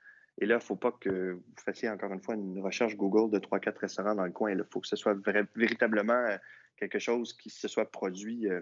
et 0.40 0.46
là, 0.46 0.54
il 0.54 0.58
ne 0.58 0.62
faut 0.62 0.76
pas 0.76 0.92
que 0.92 1.32
vous 1.32 1.62
fassiez 1.64 1.88
encore 1.88 2.12
une 2.12 2.22
fois 2.22 2.34
une 2.34 2.60
recherche 2.60 2.96
Google 2.96 3.30
de 3.32 3.40
3-4 3.40 3.78
restaurants 3.78 4.14
dans 4.14 4.24
le 4.24 4.30
coin. 4.30 4.52
Il 4.52 4.64
faut 4.70 4.80
que 4.80 4.86
ce 4.86 4.96
soit 4.96 5.16
véritablement 5.56 6.12
euh, 6.12 6.36
quelque 6.76 7.00
chose 7.00 7.32
qui 7.32 7.50
se 7.50 7.66
soit 7.66 7.90
produit 7.90 8.48
euh, 8.48 8.60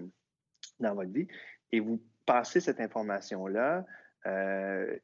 dans 0.80 0.94
votre 0.94 1.12
vie. 1.12 1.28
Et 1.72 1.80
vous 1.80 2.02
passez 2.24 2.60
cette 2.60 2.80
information-là 2.80 3.84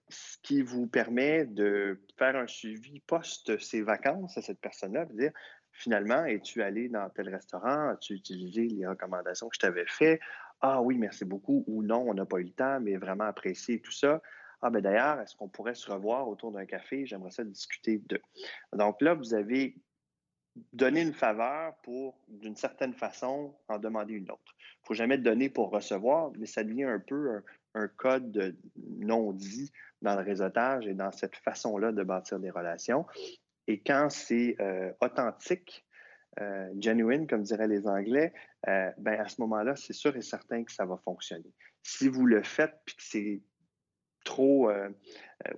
ce 0.08 0.36
qui 0.42 0.62
vous 0.62 0.88
permet 0.88 1.44
de 1.46 2.02
faire 2.18 2.34
un 2.34 2.48
suivi 2.48 2.98
post 3.06 3.56
ses 3.60 3.80
vacances 3.80 4.36
à 4.36 4.42
cette 4.42 4.60
personne-là, 4.60 5.04
dire 5.04 5.30
finalement, 5.72 6.24
es-tu 6.24 6.62
allé 6.62 6.88
dans 6.88 7.08
tel 7.10 7.28
restaurant? 7.28 7.88
As-tu 7.88 8.14
utilisé 8.14 8.68
les 8.68 8.86
recommandations 8.86 9.48
que 9.48 9.56
je 9.56 9.60
t'avais 9.60 9.86
faites? 9.86 10.20
Ah 10.60 10.80
oui, 10.80 10.96
merci 10.96 11.24
beaucoup. 11.24 11.64
Ou 11.66 11.82
non, 11.82 12.04
on 12.08 12.14
n'a 12.14 12.24
pas 12.24 12.38
eu 12.38 12.44
le 12.44 12.52
temps, 12.52 12.80
mais 12.80 12.96
vraiment 12.96 13.24
apprécié 13.24 13.80
tout 13.80 13.92
ça. 13.92 14.22
Ah, 14.62 14.70
ben 14.70 14.80
d'ailleurs, 14.80 15.20
est-ce 15.20 15.34
qu'on 15.34 15.48
pourrait 15.48 15.74
se 15.74 15.90
revoir 15.90 16.28
autour 16.28 16.52
d'un 16.52 16.66
café? 16.66 17.04
J'aimerais 17.04 17.32
ça 17.32 17.42
discuter 17.42 18.00
de. 18.06 18.20
Donc 18.72 19.00
là, 19.00 19.14
vous 19.14 19.34
avez 19.34 19.76
donné 20.72 21.02
une 21.02 21.14
faveur 21.14 21.74
pour, 21.82 22.16
d'une 22.28 22.56
certaine 22.56 22.94
façon, 22.94 23.54
en 23.68 23.78
demander 23.78 24.14
une 24.14 24.30
autre. 24.30 24.54
Il 24.58 24.82
ne 24.82 24.86
faut 24.86 24.94
jamais 24.94 25.18
donner 25.18 25.48
pour 25.48 25.70
recevoir, 25.70 26.30
mais 26.38 26.46
ça 26.46 26.62
devient 26.62 26.84
un 26.84 27.00
peu 27.00 27.42
un, 27.74 27.88
code 27.88 28.56
non-dit 28.76 29.72
dans 30.02 30.14
le 30.14 30.22
réseautage 30.22 30.86
et 30.86 30.94
dans 30.94 31.10
cette 31.10 31.36
façon-là 31.36 31.90
de 31.90 32.02
bâtir 32.04 32.38
des 32.38 32.50
relations. 32.50 33.06
Et 33.68 33.80
quand 33.80 34.10
c'est 34.10 34.56
euh, 34.60 34.92
authentique, 35.00 35.86
euh, 36.40 36.68
genuine, 36.80 37.26
comme 37.26 37.42
diraient 37.42 37.68
les 37.68 37.86
Anglais, 37.86 38.32
euh, 38.68 38.90
ben 38.98 39.20
à 39.20 39.28
ce 39.28 39.40
moment-là, 39.42 39.76
c'est 39.76 39.92
sûr 39.92 40.16
et 40.16 40.22
certain 40.22 40.64
que 40.64 40.72
ça 40.72 40.84
va 40.84 40.96
fonctionner. 40.96 41.52
Si 41.82 42.08
vous 42.08 42.26
le 42.26 42.42
faites 42.42 42.74
puis 42.84 42.96
que 42.96 43.02
c'est 43.02 43.42
trop, 44.24 44.70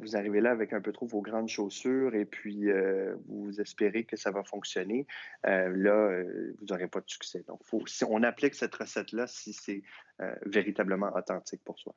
vous 0.00 0.16
arrivez 0.16 0.40
là 0.40 0.50
avec 0.50 0.72
un 0.72 0.80
peu 0.80 0.90
trop 0.90 1.04
vos 1.04 1.20
grandes 1.20 1.50
chaussures 1.50 2.14
et 2.14 2.24
puis 2.24 2.70
vous 3.26 3.60
espérez 3.60 4.04
que 4.04 4.16
ça 4.16 4.30
va 4.30 4.42
fonctionner, 4.42 5.06
là, 5.42 6.22
vous 6.58 6.64
n'aurez 6.64 6.88
pas 6.88 7.00
de 7.00 7.08
succès. 7.10 7.44
Donc, 7.46 7.62
faut, 7.62 7.86
si 7.86 8.04
on 8.04 8.22
applique 8.22 8.54
cette 8.54 8.74
recette-là 8.74 9.26
si 9.26 9.52
c'est 9.52 9.82
véritablement 10.46 11.14
authentique 11.14 11.62
pour 11.62 11.78
soi. 11.78 11.94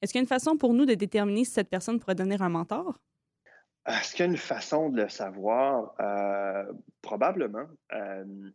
Est-ce 0.00 0.12
qu'il 0.12 0.20
y 0.20 0.22
a 0.22 0.22
une 0.22 0.28
façon 0.28 0.56
pour 0.56 0.72
nous 0.72 0.86
de 0.86 0.94
déterminer 0.94 1.44
si 1.44 1.50
cette 1.50 1.68
personne 1.68 1.98
pourrait 1.98 2.14
devenir 2.14 2.42
un 2.42 2.48
mentor? 2.48 3.00
Est-ce 3.86 4.12
qu'il 4.12 4.24
y 4.24 4.28
a 4.28 4.30
une 4.30 4.38
façon 4.38 4.88
de 4.88 5.02
le 5.02 5.08
savoir? 5.08 5.94
Euh, 6.00 6.72
probablement. 7.02 7.66
Euh, 7.92 8.50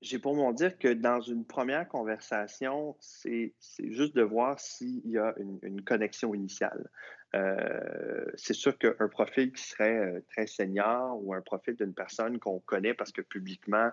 j'ai 0.00 0.18
pour 0.18 0.34
mon 0.34 0.52
dire 0.52 0.78
que 0.78 0.92
dans 0.92 1.20
une 1.20 1.44
première 1.44 1.88
conversation, 1.88 2.96
c'est 3.00 3.52
juste 3.78 4.14
de 4.14 4.22
voir 4.22 4.60
s'il 4.60 5.06
y 5.08 5.18
a 5.18 5.34
une, 5.62 5.82
connexion 5.82 6.34
initiale. 6.34 6.88
Euh, 7.34 8.24
c'est 8.36 8.54
sûr 8.54 8.78
qu'un 8.78 9.08
profil 9.08 9.52
qui 9.52 9.62
serait 9.62 9.98
euh, 9.98 10.20
très 10.30 10.46
senior 10.46 11.18
ou 11.22 11.34
un 11.34 11.42
profil 11.42 11.74
d'une 11.76 11.92
personne 11.92 12.38
qu'on 12.38 12.58
connaît 12.60 12.94
parce 12.94 13.12
que 13.12 13.20
publiquement, 13.20 13.90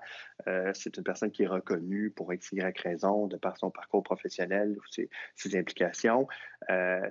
euh, 0.47 0.71
c'est 0.73 0.95
une 0.95 1.03
personne 1.03 1.31
qui 1.31 1.43
est 1.43 1.47
reconnue 1.47 2.11
pour 2.11 2.33
X, 2.33 2.53
Y 2.53 2.79
raison 2.79 3.27
de 3.27 3.35
par 3.35 3.57
son 3.57 3.71
parcours 3.71 4.03
professionnel 4.03 4.77
ou 4.77 4.85
ses, 4.89 5.09
ses 5.35 5.57
implications, 5.57 6.27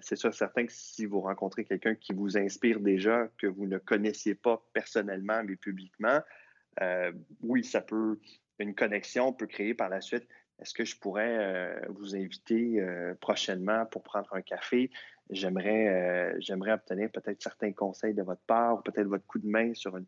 c'est 0.01 0.17
sûr 0.17 0.33
certain 0.35 0.67
que 0.67 0.73
si 0.73 1.05
vous 1.07 1.21
rencontrez 1.21 1.65
quelqu'un 1.65 1.95
qui 1.95 2.13
vous 2.13 2.39
inspire 2.39 2.81
déjà, 2.81 3.29
que 3.39 3.47
vous 3.47 3.67
ne 3.67 3.79
connaissiez 3.79 4.35
pas 4.35 4.65
personnellement 4.73 5.43
mais 5.45 5.57
publiquement, 5.57 6.21
oui, 7.43 7.63
ça 7.65 7.81
peut 7.81 8.19
une 8.59 8.75
connexion 8.75 9.33
peut 9.33 9.47
créer 9.47 9.75
par 9.75 9.89
la 9.89 10.01
suite. 10.01 10.27
Est-ce 10.61 10.75
que 10.75 10.85
je 10.85 10.97
pourrais 10.97 11.37
euh, 11.39 11.81
vous 11.89 12.15
inviter 12.15 12.81
euh, 12.81 13.15
prochainement 13.21 13.87
pour 13.87 14.03
prendre 14.03 14.33
un 14.35 14.43
café? 14.43 14.91
J'aimerais, 15.31 15.89
euh, 15.89 16.37
j'aimerais 16.39 16.73
obtenir 16.73 17.11
peut-être 17.11 17.43
certains 17.43 17.73
conseils 17.73 18.15
de 18.15 18.23
votre 18.23 18.43
part, 18.43 18.79
ou 18.79 18.83
peut-être 18.83 19.09
votre 19.09 19.27
coup 19.27 19.39
de 19.39 19.49
main 19.49 19.75
sur 19.75 19.97
une, 19.97 20.07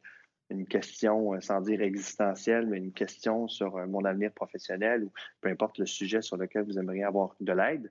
question, 0.68 1.40
sans 1.40 1.60
dire 1.60 1.82
existentielle, 1.82 2.66
mais 2.66 2.78
une 2.78 2.92
question 2.92 3.48
sur 3.48 3.84
mon 3.88 4.04
avenir 4.04 4.30
professionnel 4.32 5.02
ou 5.02 5.12
peu 5.40 5.48
importe 5.48 5.78
le 5.78 5.86
sujet 5.86 6.22
sur 6.22 6.36
lequel 6.36 6.62
vous 6.62 6.78
aimeriez 6.78 7.02
avoir 7.02 7.34
de 7.40 7.52
l'aide. 7.52 7.90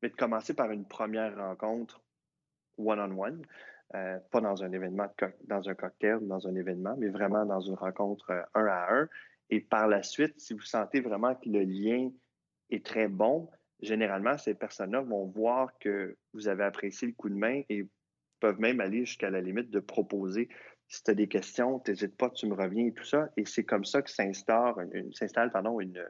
Mais 0.00 0.10
de 0.10 0.14
commencer 0.14 0.54
par 0.54 0.70
une 0.70 0.86
première 0.86 1.36
rencontre 1.36 2.00
one-on-one. 2.78 3.42
pas 3.90 4.40
dans 4.40 4.62
un 4.62 4.70
événement, 4.70 5.08
dans 5.48 5.68
un 5.68 5.74
cocktail, 5.74 6.18
dans 6.22 6.46
un 6.46 6.54
événement, 6.54 6.94
mais 6.96 7.08
vraiment 7.08 7.44
dans 7.44 7.60
une 7.60 7.74
rencontre 7.74 8.46
un 8.54 8.66
à 8.66 8.94
un 8.94 9.08
et 9.50 9.60
par 9.60 9.88
la 9.88 10.02
suite, 10.02 10.38
si 10.38 10.54
vous 10.54 10.60
sentez 10.60 11.00
vraiment 11.00 11.34
que 11.34 11.48
le 11.48 11.62
lien 11.62 12.10
est 12.70 12.84
très 12.84 13.08
bon, 13.08 13.48
généralement, 13.80 14.36
ces 14.38 14.54
personnes-là 14.54 15.02
vont 15.02 15.26
voir 15.26 15.78
que 15.78 16.16
vous 16.32 16.48
avez 16.48 16.64
apprécié 16.64 17.08
le 17.08 17.14
coup 17.14 17.28
de 17.28 17.34
main 17.34 17.62
et 17.68 17.86
peuvent 18.40 18.60
même 18.60 18.80
aller 18.80 19.04
jusqu'à 19.04 19.30
la 19.30 19.40
limite 19.40 19.70
de 19.70 19.80
proposer 19.80 20.48
si 20.88 21.02
tu 21.02 21.10
as 21.10 21.14
des 21.14 21.28
questions, 21.28 21.82
n'hésite 21.86 22.16
pas, 22.16 22.30
tu 22.30 22.46
me 22.46 22.54
reviens 22.54 22.86
et 22.86 22.92
tout 22.92 23.04
ça. 23.04 23.28
Et 23.36 23.44
c'est 23.44 23.64
comme 23.64 23.84
ça 23.84 24.02
que 24.02 24.10
s'installe 24.10 24.74
une, 24.80 25.80
une, 25.80 26.06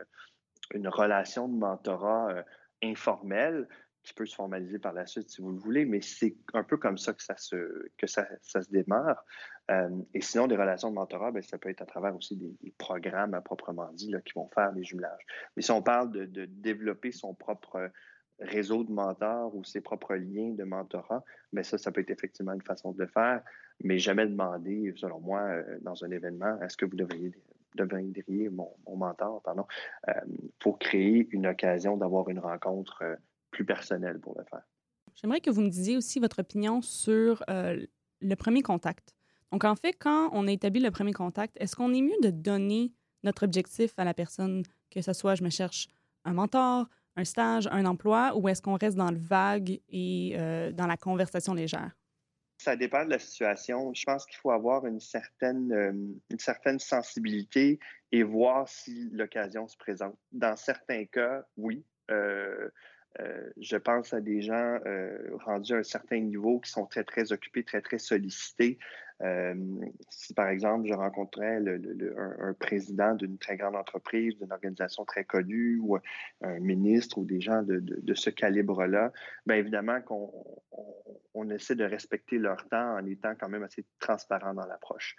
une, 0.74 0.88
relation 0.88 1.48
de 1.48 1.56
mentorat 1.56 2.30
euh, 2.30 2.42
informelle 2.82 3.68
qui 4.06 4.14
peut 4.14 4.24
se 4.24 4.36
formaliser 4.36 4.78
par 4.78 4.92
la 4.92 5.04
suite 5.04 5.28
si 5.28 5.42
vous 5.42 5.50
le 5.50 5.58
voulez, 5.58 5.84
mais 5.84 6.00
c'est 6.00 6.36
un 6.54 6.62
peu 6.62 6.76
comme 6.76 6.96
ça 6.96 7.12
que 7.12 7.22
ça 7.22 7.36
se, 7.36 7.90
que 7.98 8.06
ça, 8.06 8.26
ça 8.40 8.62
se 8.62 8.70
démarre. 8.70 9.24
Euh, 9.68 9.90
et 10.14 10.20
sinon, 10.20 10.46
des 10.46 10.56
relations 10.56 10.90
de 10.90 10.94
mentorat, 10.94 11.32
ben, 11.32 11.42
ça 11.42 11.58
peut 11.58 11.68
être 11.68 11.82
à 11.82 11.86
travers 11.86 12.14
aussi 12.14 12.36
des, 12.36 12.72
programmes 12.78 13.34
à 13.34 13.40
proprement 13.40 13.90
dit 13.94 14.08
là, 14.10 14.20
qui 14.20 14.32
vont 14.34 14.48
faire 14.54 14.72
des 14.72 14.84
jumelages. 14.84 15.26
Mais 15.56 15.62
si 15.62 15.72
on 15.72 15.82
parle 15.82 16.12
de, 16.12 16.44
développer 16.44 17.10
son 17.10 17.34
propre 17.34 17.90
réseau 18.38 18.84
de 18.84 18.92
mentors 18.92 19.56
ou 19.56 19.64
ses 19.64 19.80
propres 19.80 20.14
liens 20.14 20.52
de 20.52 20.62
mentorat, 20.62 21.24
mais 21.52 21.62
ben, 21.62 21.64
ça, 21.64 21.76
ça 21.76 21.90
peut 21.90 22.00
être 22.00 22.10
effectivement 22.10 22.52
une 22.52 22.62
façon 22.62 22.92
de 22.92 23.00
le 23.00 23.08
faire, 23.08 23.42
mais 23.82 23.98
jamais 23.98 24.26
demander, 24.26 24.94
selon 24.96 25.18
moi, 25.18 25.40
euh, 25.40 25.78
dans 25.80 26.04
un 26.04 26.10
événement, 26.12 26.60
est-ce 26.62 26.76
que 26.76 26.84
vous 26.84 26.96
devriez 26.96 27.32
deviendriez 27.74 28.48
mon, 28.48 28.70
mon 28.86 28.96
mentor, 28.96 29.42
pardon, 29.42 29.66
euh, 30.08 30.12
pour 30.60 30.78
créer 30.78 31.28
une 31.32 31.46
occasion 31.46 31.98
d'avoir 31.98 32.30
une 32.30 32.38
rencontre 32.38 33.18
plus 33.56 33.64
personnelle 33.64 34.20
pour 34.20 34.36
le 34.38 34.44
faire. 34.44 34.62
J'aimerais 35.14 35.40
que 35.40 35.50
vous 35.50 35.62
me 35.62 35.70
disiez 35.70 35.96
aussi 35.96 36.20
votre 36.20 36.40
opinion 36.40 36.82
sur 36.82 37.42
le 37.48 38.34
premier 38.34 38.62
contact. 38.62 39.14
Donc, 39.50 39.64
en 39.64 39.74
fait, 39.74 39.94
quand 39.98 40.28
on 40.32 40.46
a 40.46 40.52
établi 40.52 40.80
le 40.80 40.90
premier 40.90 41.12
contact, 41.12 41.56
est-ce 41.58 41.74
qu'on 41.74 41.94
est 41.94 42.02
mieux 42.02 42.20
de 42.22 42.30
donner 42.30 42.92
notre 43.22 43.44
objectif 43.44 43.92
à 43.96 44.04
la 44.04 44.14
personne, 44.14 44.62
que 44.90 45.00
ce 45.00 45.12
soit 45.12 45.34
je 45.34 45.42
me 45.42 45.50
cherche 45.50 45.88
un 46.24 46.34
mentor, 46.34 46.86
un 47.16 47.24
stage, 47.24 47.66
un 47.70 47.86
emploi, 47.86 48.36
ou 48.36 48.48
est-ce 48.48 48.60
qu'on 48.60 48.76
reste 48.76 48.96
dans 48.96 49.10
le 49.10 49.18
vague 49.18 49.80
et 49.88 50.34
euh, 50.36 50.72
dans 50.72 50.86
la 50.86 50.96
conversation 50.96 51.54
légère? 51.54 51.92
Ça 52.58 52.76
dépend 52.76 53.04
de 53.04 53.10
la 53.10 53.18
situation. 53.18 53.92
Je 53.94 54.04
pense 54.04 54.26
qu'il 54.26 54.36
faut 54.38 54.50
avoir 54.50 54.86
une 54.86 55.00
certaine, 55.00 55.72
euh, 55.72 55.92
une 56.30 56.38
certaine 56.38 56.78
sensibilité 56.78 57.78
et 58.12 58.22
voir 58.22 58.68
si 58.68 59.10
l'occasion 59.12 59.68
se 59.68 59.76
présente. 59.76 60.16
Dans 60.32 60.56
certains 60.56 61.04
cas, 61.06 61.44
oui. 61.56 61.84
Euh, 62.10 62.68
euh, 63.20 63.50
je 63.60 63.76
pense 63.76 64.12
à 64.12 64.20
des 64.20 64.42
gens 64.42 64.78
euh, 64.86 65.16
rendus 65.44 65.72
à 65.72 65.78
un 65.78 65.82
certain 65.82 66.20
niveau 66.20 66.60
qui 66.60 66.70
sont 66.70 66.86
très, 66.86 67.04
très 67.04 67.32
occupés, 67.32 67.64
très, 67.64 67.80
très 67.80 67.98
sollicités. 67.98 68.78
Euh, 69.22 69.54
si, 70.10 70.34
par 70.34 70.48
exemple, 70.48 70.86
je 70.86 70.92
rencontrais 70.92 71.56
un, 71.56 72.52
président 72.52 73.14
d'une 73.14 73.38
très 73.38 73.56
grande 73.56 73.76
entreprise, 73.76 74.36
d'une 74.36 74.52
organisation 74.52 75.06
très 75.06 75.24
connue, 75.24 75.78
ou 75.78 75.96
un 76.42 76.58
ministre, 76.58 77.16
ou 77.18 77.24
des 77.24 77.40
gens 77.40 77.62
de, 77.62 78.14
ce 78.14 78.28
calibre-là, 78.28 79.12
bien 79.46 79.56
évidemment 79.56 80.02
qu'on 80.02 80.30
on, 81.32 81.48
essaie 81.48 81.76
de 81.76 81.84
respecter 81.84 82.38
leur 82.38 82.68
temps 82.68 82.96
en 82.96 83.06
étant 83.06 83.34
quand 83.40 83.48
même 83.48 83.62
assez 83.62 83.86
transparent 84.00 84.52
dans 84.52 84.66
l'approche. 84.66 85.16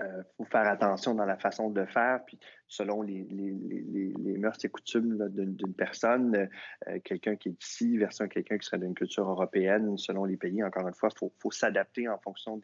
Euh, 0.00 0.22
faut 0.36 0.44
faire 0.44 0.66
attention 0.66 1.14
dans 1.14 1.24
la 1.24 1.36
façon 1.36 1.70
de 1.70 1.84
faire, 1.84 2.24
puis 2.24 2.38
selon 2.68 3.02
les, 3.02 3.26
les, 3.30 4.38
mœurs 4.38 4.62
et 4.64 4.68
coutumes 4.68 5.28
d'une 5.30 5.74
personne, 5.74 6.48
euh, 6.88 6.98
quelqu'un 7.04 7.36
qui 7.36 7.50
est 7.50 7.62
ici 7.62 7.96
versus 7.96 8.28
quelqu'un 8.28 8.58
qui 8.58 8.66
serait 8.66 8.78
d'une 8.78 8.94
culture 8.94 9.28
européenne, 9.28 9.96
selon 9.96 10.24
les 10.24 10.36
pays, 10.36 10.62
encore 10.62 10.86
une 10.86 10.94
fois, 10.94 11.08
il 11.14 11.30
faut, 11.38 11.50
s'adapter 11.50 12.08
en 12.08 12.18
fonction 12.18 12.60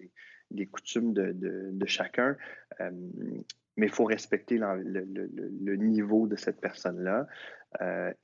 des, 0.51 0.67
coutumes 0.67 1.13
de, 1.15 1.87
chacun. 1.87 2.37
Euh, 2.81 2.91
mais 3.77 3.87
il 3.87 3.93
faut 3.93 4.05
respecter 4.05 4.59
le, 4.59 5.77
niveau 5.77 6.27
de 6.27 6.37
cette 6.37 6.61
personne-là. 6.61 7.27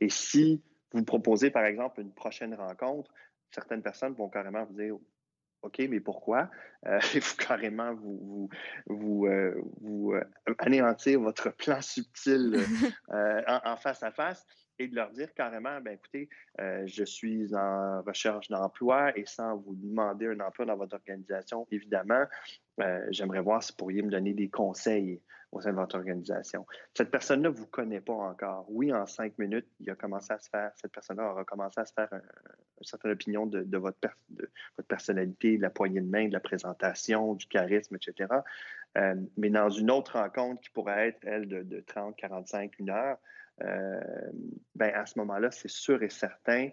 et 0.00 0.10
si 0.10 0.62
vous 0.92 1.04
proposez, 1.04 1.50
par 1.50 1.64
exemple, 1.64 2.00
une 2.00 2.12
prochaine 2.12 2.54
rencontre, 2.54 3.12
certaines 3.50 3.82
personnes 3.82 4.12
vont 4.12 4.28
carrément 4.28 4.64
vous 4.64 4.74
dire 4.74 4.96
OK, 5.62 5.78
mais 5.88 6.00
pourquoi? 6.00 6.50
Euh, 6.86 7.00
faut 7.20 7.36
carrément 7.36 7.94
vous, 7.94 8.18
vous, 8.22 8.48
vous, 8.86 9.26
euh, 9.26 9.60
vous 9.80 10.12
euh, 10.12 10.24
anéantir 10.58 11.20
votre 11.20 11.50
plan 11.50 11.80
subtil 11.80 12.56
en, 13.08 13.76
face 13.76 14.02
à 14.02 14.12
face 14.12 14.46
et 14.78 14.86
de 14.86 14.94
leur 14.94 15.10
dire 15.10 15.32
carrément, 15.34 15.80
ben 15.80 15.94
écoutez, 15.94 16.28
je 16.58 17.04
suis 17.04 17.52
en 17.56 18.00
recherche 18.02 18.48
d'emploi 18.48 19.16
et 19.18 19.26
sans 19.26 19.56
vous 19.56 19.74
demander 19.74 20.28
un 20.28 20.38
emploi 20.38 20.66
dans 20.66 20.76
votre 20.76 20.94
organisation, 20.94 21.66
évidemment, 21.72 22.24
j'aimerais 23.10 23.40
voir 23.40 23.62
si 23.62 23.72
vous 23.72 23.76
pourriez 23.76 24.02
me 24.02 24.10
donner 24.10 24.34
des 24.34 24.48
conseils 24.48 25.20
au 25.52 25.60
sein 25.60 25.70
de 25.70 25.76
votre 25.76 25.96
organisation. 25.96 26.66
Cette 26.94 27.10
personne-là 27.10 27.48
ne 27.48 27.54
vous 27.54 27.66
connaît 27.66 28.00
pas 28.00 28.12
encore. 28.12 28.66
Oui, 28.68 28.92
en 28.92 29.06
cinq 29.06 29.38
minutes, 29.38 29.66
il 29.80 29.90
a 29.90 29.94
commencé 29.94 30.32
à 30.32 30.38
se 30.38 30.48
faire, 30.50 30.70
cette 30.76 30.92
personne-là 30.92 31.30
aura 31.30 31.44
commencé 31.44 31.80
à 31.80 31.86
se 31.86 31.92
faire 31.92 32.08
une 32.12 32.84
certaine 32.84 33.12
opinion 33.12 33.46
de, 33.46 33.78
votre 33.78 33.98
de, 34.28 34.50
votre 34.76 34.88
personnalité, 34.88 35.56
de 35.56 35.62
la 35.62 35.70
poignée 35.70 36.00
de 36.00 36.08
main, 36.08 36.28
de 36.28 36.32
la 36.32 36.40
présentation, 36.40 37.34
du 37.34 37.46
charisme, 37.46 37.96
etc. 37.96 38.28
Euh, 38.98 39.14
mais 39.36 39.50
dans 39.50 39.70
une 39.70 39.90
autre 39.90 40.18
rencontre 40.18 40.60
qui 40.60 40.70
pourrait 40.70 41.08
être, 41.08 41.20
elle, 41.22 41.48
de, 41.48 41.80
30, 41.80 42.16
45, 42.16 42.78
une 42.78 42.90
heure, 42.90 43.16
euh, 43.62 44.00
ben 44.74 44.94
à 44.94 45.06
ce 45.06 45.18
moment-là, 45.18 45.50
c'est 45.50 45.70
sûr 45.70 46.02
et 46.02 46.10
certain 46.10 46.70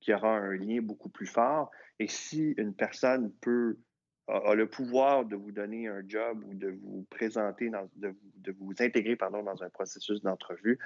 qui 0.00 0.12
aura 0.12 0.38
un 0.38 0.56
lien 0.56 0.80
beaucoup 0.82 1.08
plus 1.08 1.26
fort. 1.26 1.70
Et 2.00 2.08
si 2.08 2.52
une 2.56 2.74
personne 2.74 3.32
peut 3.40 3.78
a, 4.28 4.54
le 4.54 4.66
pouvoir 4.66 5.24
de 5.24 5.36
vous 5.36 5.52
donner 5.52 5.88
un 5.88 6.02
job 6.06 6.42
ou 6.46 6.54
de 6.54 6.68
vous 6.68 7.06
présenter, 7.10 7.70
dans, 7.70 7.88
de, 7.96 8.14
vous 8.58 8.72
intégrer 8.80 9.16
pardon, 9.16 9.42
dans 9.42 9.62
un 9.62 9.70
processus 9.70 10.20
d'entrevue, 10.22 10.78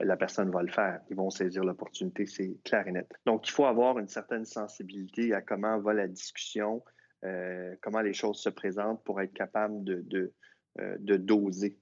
la 0.00 0.16
personne 0.16 0.50
va 0.50 0.62
le 0.62 0.72
faire. 0.72 1.00
Ils 1.10 1.16
vont 1.16 1.30
saisir 1.30 1.62
l'opportunité, 1.62 2.26
c'est 2.26 2.56
clair 2.64 2.86
et 2.88 2.92
net. 2.92 3.08
Donc, 3.26 3.46
il 3.48 3.52
faut 3.52 3.66
avoir 3.66 3.98
une 3.98 4.08
certaine 4.08 4.44
sensibilité 4.44 5.34
à 5.34 5.42
comment 5.42 5.78
va 5.78 5.92
la 5.92 6.08
discussion, 6.08 6.82
euh, 7.24 7.74
comment 7.82 8.00
les 8.00 8.14
choses 8.14 8.40
se 8.40 8.48
présentent 8.48 9.04
pour 9.04 9.20
être 9.20 9.34
capable 9.34 9.84
de, 9.84 10.02
de, 10.02 10.32
euh, 10.80 10.96
de 10.98 11.16
doser 11.16 11.78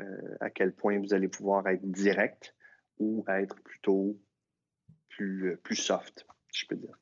euh, 0.00 0.36
à 0.40 0.50
quel 0.50 0.74
point 0.74 0.98
vous 0.98 1.14
allez 1.14 1.28
pouvoir 1.28 1.66
être 1.68 1.84
direct 1.84 2.54
ou 2.98 3.24
être 3.28 3.56
plutôt 3.62 4.18
plus, 5.08 5.56
plus 5.62 5.76
soft, 5.76 6.26
je 6.52 6.66
peux 6.66 6.76
dire. 6.76 6.98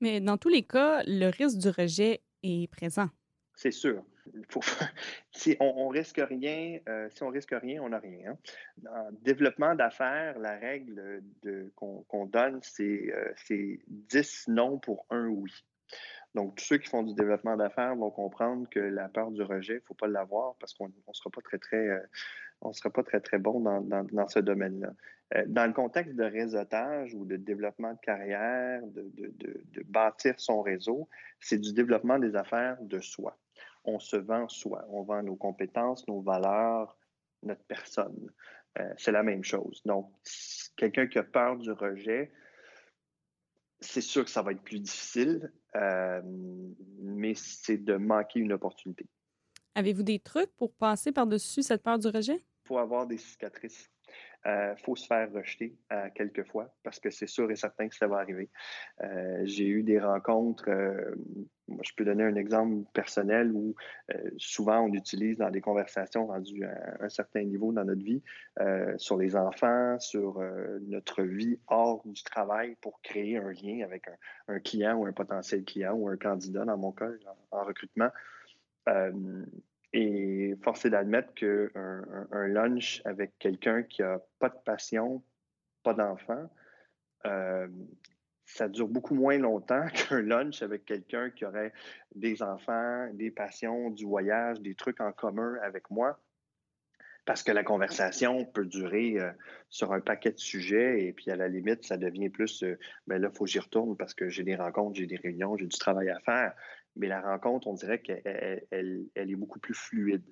Mais 0.00 0.20
dans 0.20 0.38
tous 0.38 0.48
les 0.48 0.62
cas, 0.62 1.02
le 1.06 1.28
risque 1.28 1.58
du 1.58 1.68
rejet 1.68 2.22
est 2.42 2.70
présent. 2.70 3.08
C'est 3.54 3.72
sûr. 3.72 4.02
Faut, 4.48 4.60
si 5.32 5.56
on, 5.60 5.88
risque 5.88 6.20
rien, 6.26 6.78
euh, 6.88 7.08
si 7.10 7.22
on 7.22 7.28
risque 7.28 7.54
rien, 7.54 7.82
on 7.82 7.90
n'a 7.90 7.98
rien. 7.98 8.30
Hein. 8.30 8.38
En 8.88 9.12
développement 9.22 9.74
d'affaires, 9.74 10.38
la 10.38 10.56
règle 10.56 11.22
qu'on 11.74 12.26
donne, 12.26 12.60
c'est 12.62 13.12
10 13.88 14.46
euh, 14.48 14.52
non 14.52 14.78
pour 14.78 15.06
un 15.10 15.26
oui. 15.26 15.52
Donc, 16.34 16.56
tous 16.56 16.64
ceux 16.64 16.78
qui 16.78 16.88
font 16.88 17.02
du 17.02 17.14
développement 17.14 17.56
d'affaires 17.56 17.96
vont 17.96 18.10
comprendre 18.10 18.68
que 18.70 18.78
la 18.78 19.08
peur 19.08 19.30
du 19.30 19.42
rejet, 19.42 19.74
il 19.74 19.76
ne 19.76 19.84
faut 19.86 19.94
pas 19.94 20.06
l'avoir 20.06 20.54
parce 20.60 20.74
qu'on 20.74 20.88
ne 20.88 21.12
sera 21.12 21.30
pas 21.30 21.40
très, 21.40 21.58
très, 21.58 21.88
euh, 21.88 22.00
on 22.60 22.72
sera 22.72 22.90
pas 22.90 23.02
très, 23.02 23.20
très 23.20 23.38
bon 23.38 23.60
dans, 23.60 23.80
dans, 23.80 24.28
ce 24.28 24.38
domaine-là. 24.38 24.92
Euh, 25.34 25.44
dans 25.46 25.66
le 25.66 25.72
contexte 25.72 26.14
de 26.14 26.24
réseautage 26.24 27.14
ou 27.14 27.24
de 27.24 27.36
développement 27.36 27.94
de 27.94 27.98
carrière, 28.00 28.80
de, 28.86 29.10
de, 29.14 29.32
de, 29.38 29.60
de 29.72 29.82
bâtir 29.84 30.38
son 30.38 30.62
réseau, 30.62 31.08
c'est 31.40 31.58
du 31.58 31.72
développement 31.72 32.18
des 32.18 32.36
affaires 32.36 32.78
de 32.80 33.00
soi. 33.00 33.36
On 33.84 33.98
se 33.98 34.16
vend 34.16 34.48
soi, 34.48 34.84
on 34.90 35.02
vend 35.02 35.22
nos 35.22 35.36
compétences, 35.36 36.06
nos 36.06 36.20
valeurs, 36.20 36.96
notre 37.42 37.64
personne. 37.64 38.30
Euh, 38.78 38.92
c'est 38.98 39.12
la 39.12 39.22
même 39.22 39.42
chose. 39.42 39.82
Donc, 39.84 40.12
quelqu'un 40.76 41.06
qui 41.06 41.18
a 41.18 41.24
peur 41.24 41.56
du 41.56 41.72
rejet, 41.72 42.30
c'est 43.80 44.00
sûr 44.00 44.24
que 44.24 44.30
ça 44.30 44.42
va 44.42 44.52
être 44.52 44.62
plus 44.62 44.80
difficile, 44.80 45.52
euh, 45.76 46.20
mais 47.00 47.34
c'est 47.34 47.78
de 47.78 47.96
manquer 47.96 48.40
une 48.40 48.52
opportunité. 48.52 49.06
Avez-vous 49.74 50.02
des 50.02 50.18
trucs 50.18 50.54
pour 50.56 50.74
passer 50.74 51.12
par-dessus 51.12 51.62
cette 51.62 51.82
peur 51.82 51.98
du 51.98 52.08
rejet? 52.08 52.44
Il 52.64 52.68
faut 52.68 52.78
avoir 52.78 53.06
des 53.06 53.18
cicatrices. 53.18 53.90
Il 54.44 54.50
euh, 54.50 54.76
faut 54.76 54.96
se 54.96 55.06
faire 55.06 55.30
rejeter 55.32 55.76
euh, 55.92 56.08
quelques 56.14 56.44
fois 56.44 56.74
parce 56.82 56.98
que 56.98 57.10
c'est 57.10 57.26
sûr 57.26 57.50
et 57.50 57.56
certain 57.56 57.88
que 57.88 57.94
ça 57.94 58.06
va 58.06 58.16
arriver. 58.16 58.50
J'ai 59.44 59.66
eu 59.66 59.82
des 59.82 60.00
rencontres, 60.00 60.68
je 61.82 61.92
peux 61.96 62.04
donner 62.04 62.24
un 62.24 62.34
exemple 62.34 62.84
personnel 62.92 63.52
où 63.52 63.74
souvent 64.36 64.80
on 64.80 64.92
utilise 64.92 65.38
dans 65.38 65.50
des 65.50 65.60
conversations 65.60 66.26
rendues 66.26 66.64
à 66.64 67.04
un 67.04 67.08
certain 67.08 67.42
niveau 67.42 67.72
dans 67.72 67.84
notre 67.84 68.02
vie 68.02 68.22
sur 68.96 69.16
les 69.16 69.36
enfants, 69.36 69.98
sur 69.98 70.40
notre 70.82 71.22
vie 71.22 71.58
hors 71.68 72.02
du 72.04 72.22
travail 72.22 72.76
pour 72.80 73.00
créer 73.02 73.36
un 73.36 73.52
lien 73.52 73.84
avec 73.84 74.04
un, 74.48 74.58
client 74.60 74.96
ou 74.96 75.06
un 75.06 75.12
potentiel 75.12 75.64
client 75.64 75.94
ou 75.94 76.08
un 76.08 76.16
candidat 76.16 76.64
dans 76.64 76.76
mon 76.76 76.92
cas 76.92 77.10
en, 77.50 77.64
recrutement. 77.64 78.10
Et 79.92 80.54
force 80.62 80.84
est 80.84 80.90
d'admettre 80.90 81.34
qu'un 81.34 81.68
un, 82.30 82.46
lunch 82.46 83.02
avec 83.04 83.38
quelqu'un 83.38 83.82
qui 83.82 84.02
n'a 84.02 84.20
pas 84.38 84.48
de 84.48 84.58
passion, 84.64 85.22
pas 85.82 85.94
d'enfant, 85.94 86.48
euh, 87.26 87.68
ça 88.54 88.68
dure 88.68 88.88
beaucoup 88.88 89.14
moins 89.14 89.38
longtemps 89.38 89.86
qu'un 89.94 90.22
lunch 90.22 90.62
avec 90.62 90.84
quelqu'un 90.84 91.30
qui 91.30 91.44
aurait 91.44 91.72
des 92.14 92.42
enfants, 92.42 93.08
des 93.14 93.30
passions, 93.30 93.90
du 93.90 94.04
voyage, 94.04 94.60
des 94.60 94.74
trucs 94.74 95.00
en 95.00 95.12
commun 95.12 95.56
avec 95.62 95.90
moi. 95.90 96.18
Parce 97.26 97.42
que 97.42 97.52
la 97.52 97.62
conversation 97.62 98.44
peut 98.44 98.64
durer 98.64 99.20
euh, 99.20 99.30
sur 99.68 99.92
un 99.92 100.00
paquet 100.00 100.32
de 100.32 100.38
sujets 100.38 101.04
et 101.04 101.12
puis 101.12 101.30
à 101.30 101.36
la 101.36 101.48
limite, 101.48 101.84
ça 101.84 101.96
devient 101.96 102.30
plus, 102.30 102.62
euh, 102.62 102.78
ben 103.06 103.20
là, 103.20 103.28
il 103.32 103.36
faut 103.36 103.44
que 103.44 103.50
j'y 103.50 103.58
retourne 103.58 103.96
parce 103.96 104.14
que 104.14 104.28
j'ai 104.28 104.42
des 104.42 104.56
rencontres, 104.56 104.96
j'ai 104.96 105.06
des 105.06 105.16
réunions, 105.16 105.56
j'ai 105.56 105.66
du 105.66 105.78
travail 105.78 106.08
à 106.08 106.18
faire 106.20 106.54
mais 106.96 107.06
la 107.06 107.20
rencontre, 107.20 107.66
on 107.68 107.74
dirait 107.74 108.00
qu'elle 108.00 108.64
elle, 108.70 109.30
est 109.30 109.36
beaucoup 109.36 109.58
plus 109.58 109.74
fluide. 109.74 110.24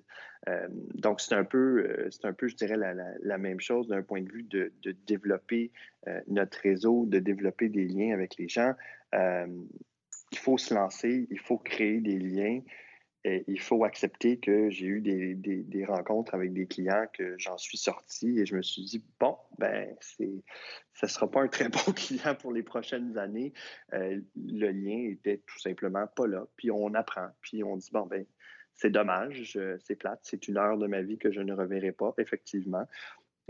Euh, 0.47 0.67
donc, 0.95 1.21
c'est 1.21 1.35
un, 1.35 1.43
peu, 1.43 1.85
euh, 1.85 2.09
c'est 2.11 2.25
un 2.25 2.33
peu, 2.33 2.47
je 2.47 2.55
dirais, 2.55 2.77
la, 2.77 3.37
même 3.37 3.59
chose 3.59 3.87
d'un 3.87 4.03
point 4.03 4.21
de 4.21 4.29
vue 4.29 4.43
de, 4.43 4.71
développer 5.07 5.71
euh, 6.07 6.21
notre 6.27 6.59
réseau, 6.59 7.05
de 7.05 7.19
développer 7.19 7.69
des 7.69 7.85
liens 7.85 8.13
avec 8.13 8.37
les 8.37 8.47
gens. 8.47 8.73
il 9.13 10.37
faut 10.37 10.57
se 10.57 10.73
lancer, 10.73 11.27
il 11.31 11.39
faut 11.39 11.57
créer 11.57 12.01
des 12.01 12.19
liens 12.19 12.61
il 13.25 13.59
faut 13.59 13.83
accepter 13.83 14.37
que 14.39 14.69
j'ai 14.69 14.85
eu 14.85 15.01
des, 15.01 15.85
rencontres 15.85 16.33
avec 16.35 16.53
des 16.53 16.67
clients 16.67 17.05
que 17.13 17.35
j'en 17.37 17.57
suis 17.57 17.77
sorti 17.77 18.39
et 18.39 18.45
je 18.45 18.55
me 18.55 18.61
suis 18.61 18.83
dit, 18.83 19.03
bon, 19.19 19.35
ben, 19.57 19.95
c'est, 19.99 20.43
ça 20.93 21.07
ne 21.07 21.09
sera 21.09 21.29
pas 21.29 21.41
un 21.41 21.47
très 21.47 21.69
bon 21.69 21.91
client 21.93 22.35
pour 22.35 22.53
les 22.53 22.63
prochaines 22.63 23.17
années. 23.17 23.53
Euh, 23.93 24.19
le 24.35 24.71
lien 24.71 25.09
était 25.09 25.41
tout 25.45 25.59
simplement 25.59 26.07
pas 26.07 26.27
là. 26.27 26.47
Puis 26.55 26.71
on 26.71 26.93
apprend, 26.93 27.29
puis 27.41 27.63
on 27.63 27.77
dit, 27.77 27.89
bon, 27.91 28.05
ben, 28.05 28.25
c'est 28.75 28.91
dommage, 28.91 29.57
c'est 29.79 29.95
plate, 29.95 30.19
c'est 30.23 30.47
une 30.47 30.57
heure 30.57 30.77
de 30.77 30.87
ma 30.87 31.01
vie 31.01 31.17
que 31.17 31.31
je 31.31 31.41
ne 31.41 31.53
reverrai 31.53 31.91
pas, 31.91 32.13
effectivement. 32.17 32.87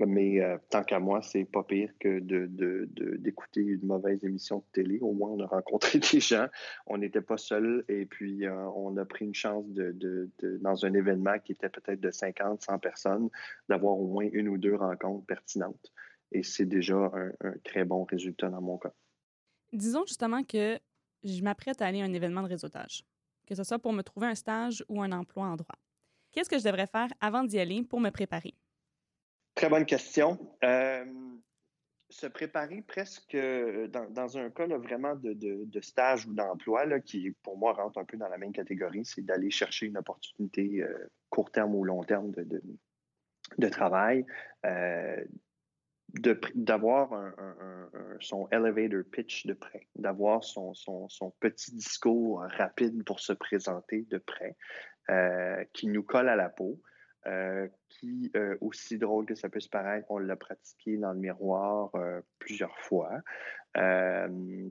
Mais 0.05 0.41
euh, 0.41 0.57
tant 0.69 0.83
qu'à 0.83 0.99
moi, 0.99 1.21
c'est 1.21 1.45
pas 1.45 1.63
pire 1.63 1.91
que 1.99 2.19
d'écouter 2.19 3.63
de, 3.63 3.69
une 3.71 3.85
mauvaise 3.85 4.23
émission 4.23 4.59
de 4.59 4.63
télé. 4.71 4.99
Au 4.99 5.13
moins, 5.13 5.31
on 5.31 5.39
a 5.41 5.47
rencontré 5.47 5.99
des 6.13 6.19
gens. 6.19 6.47
On 6.87 6.97
n'était 6.97 7.21
pas 7.21 7.37
seul 7.37 7.83
et 7.87 8.05
puis 8.05 8.45
euh, 8.45 8.55
on 8.75 8.95
a 8.97 9.05
pris 9.05 9.25
une 9.25 9.33
chance 9.33 9.65
de, 9.69 10.29
dans 10.61 10.85
un 10.85 10.93
événement 10.93 11.37
qui 11.39 11.51
était 11.51 11.69
peut-être 11.69 11.99
de 11.99 12.11
50, 12.11 12.61
100 12.61 12.79
personnes, 12.79 13.29
d'avoir 13.67 13.97
au 13.97 14.07
moins 14.07 14.27
une 14.31 14.47
ou 14.47 14.57
deux 14.57 14.75
rencontres 14.75 15.25
pertinentes. 15.25 15.91
Et 16.31 16.43
c'est 16.43 16.65
déjà 16.65 16.95
un, 16.95 17.31
un, 17.41 17.53
très 17.63 17.83
bon 17.83 18.03
résultat 18.03 18.49
dans 18.49 18.61
mon 18.61 18.77
cas. 18.77 18.93
Disons 19.73 20.05
justement 20.05 20.43
que 20.43 20.79
je 21.23 21.43
m'apprête 21.43 21.81
à 21.81 21.87
aller 21.87 22.01
à 22.01 22.05
un 22.05 22.13
événement 22.13 22.43
de 22.43 22.49
réseautage, 22.49 23.03
que 23.47 23.55
ce 23.55 23.63
soit 23.63 23.79
pour 23.79 23.93
me 23.93 24.03
trouver 24.03 24.27
un 24.27 24.35
stage 24.35 24.85
ou 24.87 25.01
un 25.01 25.11
emploi 25.11 25.45
en 25.45 25.55
droit. 25.55 25.75
Qu'est-ce 26.31 26.49
que 26.49 26.59
je 26.59 26.63
devrais 26.63 26.87
faire 26.87 27.09
avant 27.19 27.43
d'y 27.43 27.59
aller 27.59 27.83
pour 27.83 27.99
me 27.99 28.11
préparer? 28.11 28.53
Très 29.59 29.67
bonne 29.67 29.85
question. 29.85 30.39
Euh, 30.63 31.03
se 32.09 32.27
préparer 32.27 32.81
presque 32.81 33.35
dans, 33.35 34.37
un 34.37 34.49
cas 34.51 34.67
vraiment 34.77 35.15
de, 35.15 35.81
stage 35.81 36.25
ou 36.27 36.33
d'emploi, 36.33 37.01
qui 37.01 37.31
pour 37.43 37.57
moi 37.57 37.73
rentre 37.73 37.99
un 37.99 38.05
peu 38.05 38.15
dans 38.15 38.29
la 38.29 38.37
même 38.37 38.53
catégorie, 38.53 39.03
c'est 39.03 39.21
d'aller 39.21 39.51
chercher 39.51 39.87
une 39.87 39.97
opportunité 39.97 40.81
euh, 40.81 41.11
court 41.29 41.51
terme 41.51 41.75
ou 41.75 41.83
long 41.83 42.05
terme 42.05 42.31
de, 42.31 43.67
travail, 43.67 44.25
euh, 44.65 45.25
d'avoir 46.55 47.33
son 48.21 48.47
elevator 48.51 49.03
pitch 49.11 49.45
de 49.45 49.55
près, 49.55 49.89
d'avoir 49.93 50.41
son, 50.41 50.73
son, 50.73 51.33
petit 51.41 51.75
discours 51.75 52.45
rapide 52.57 53.03
pour 53.03 53.19
se 53.19 53.33
présenter 53.33 54.03
de 54.03 54.19
près, 54.19 54.55
qui 55.73 55.87
nous 55.87 56.03
colle 56.03 56.29
à 56.29 56.37
la 56.37 56.47
peau. 56.47 56.79
Euh, 57.27 57.67
qui, 57.89 58.31
euh, 58.37 58.55
aussi 58.61 58.97
drôle 58.97 59.25
que 59.25 59.35
ça 59.35 59.49
puisse 59.49 59.67
paraître, 59.67 60.05
on 60.09 60.19
l'a 60.19 60.37
pratiqué 60.37 60.95
dans 60.95 61.11
le 61.11 61.19
miroir 61.19 61.89
euh, 61.95 62.21
plusieurs 62.39 62.77
fois 62.79 63.11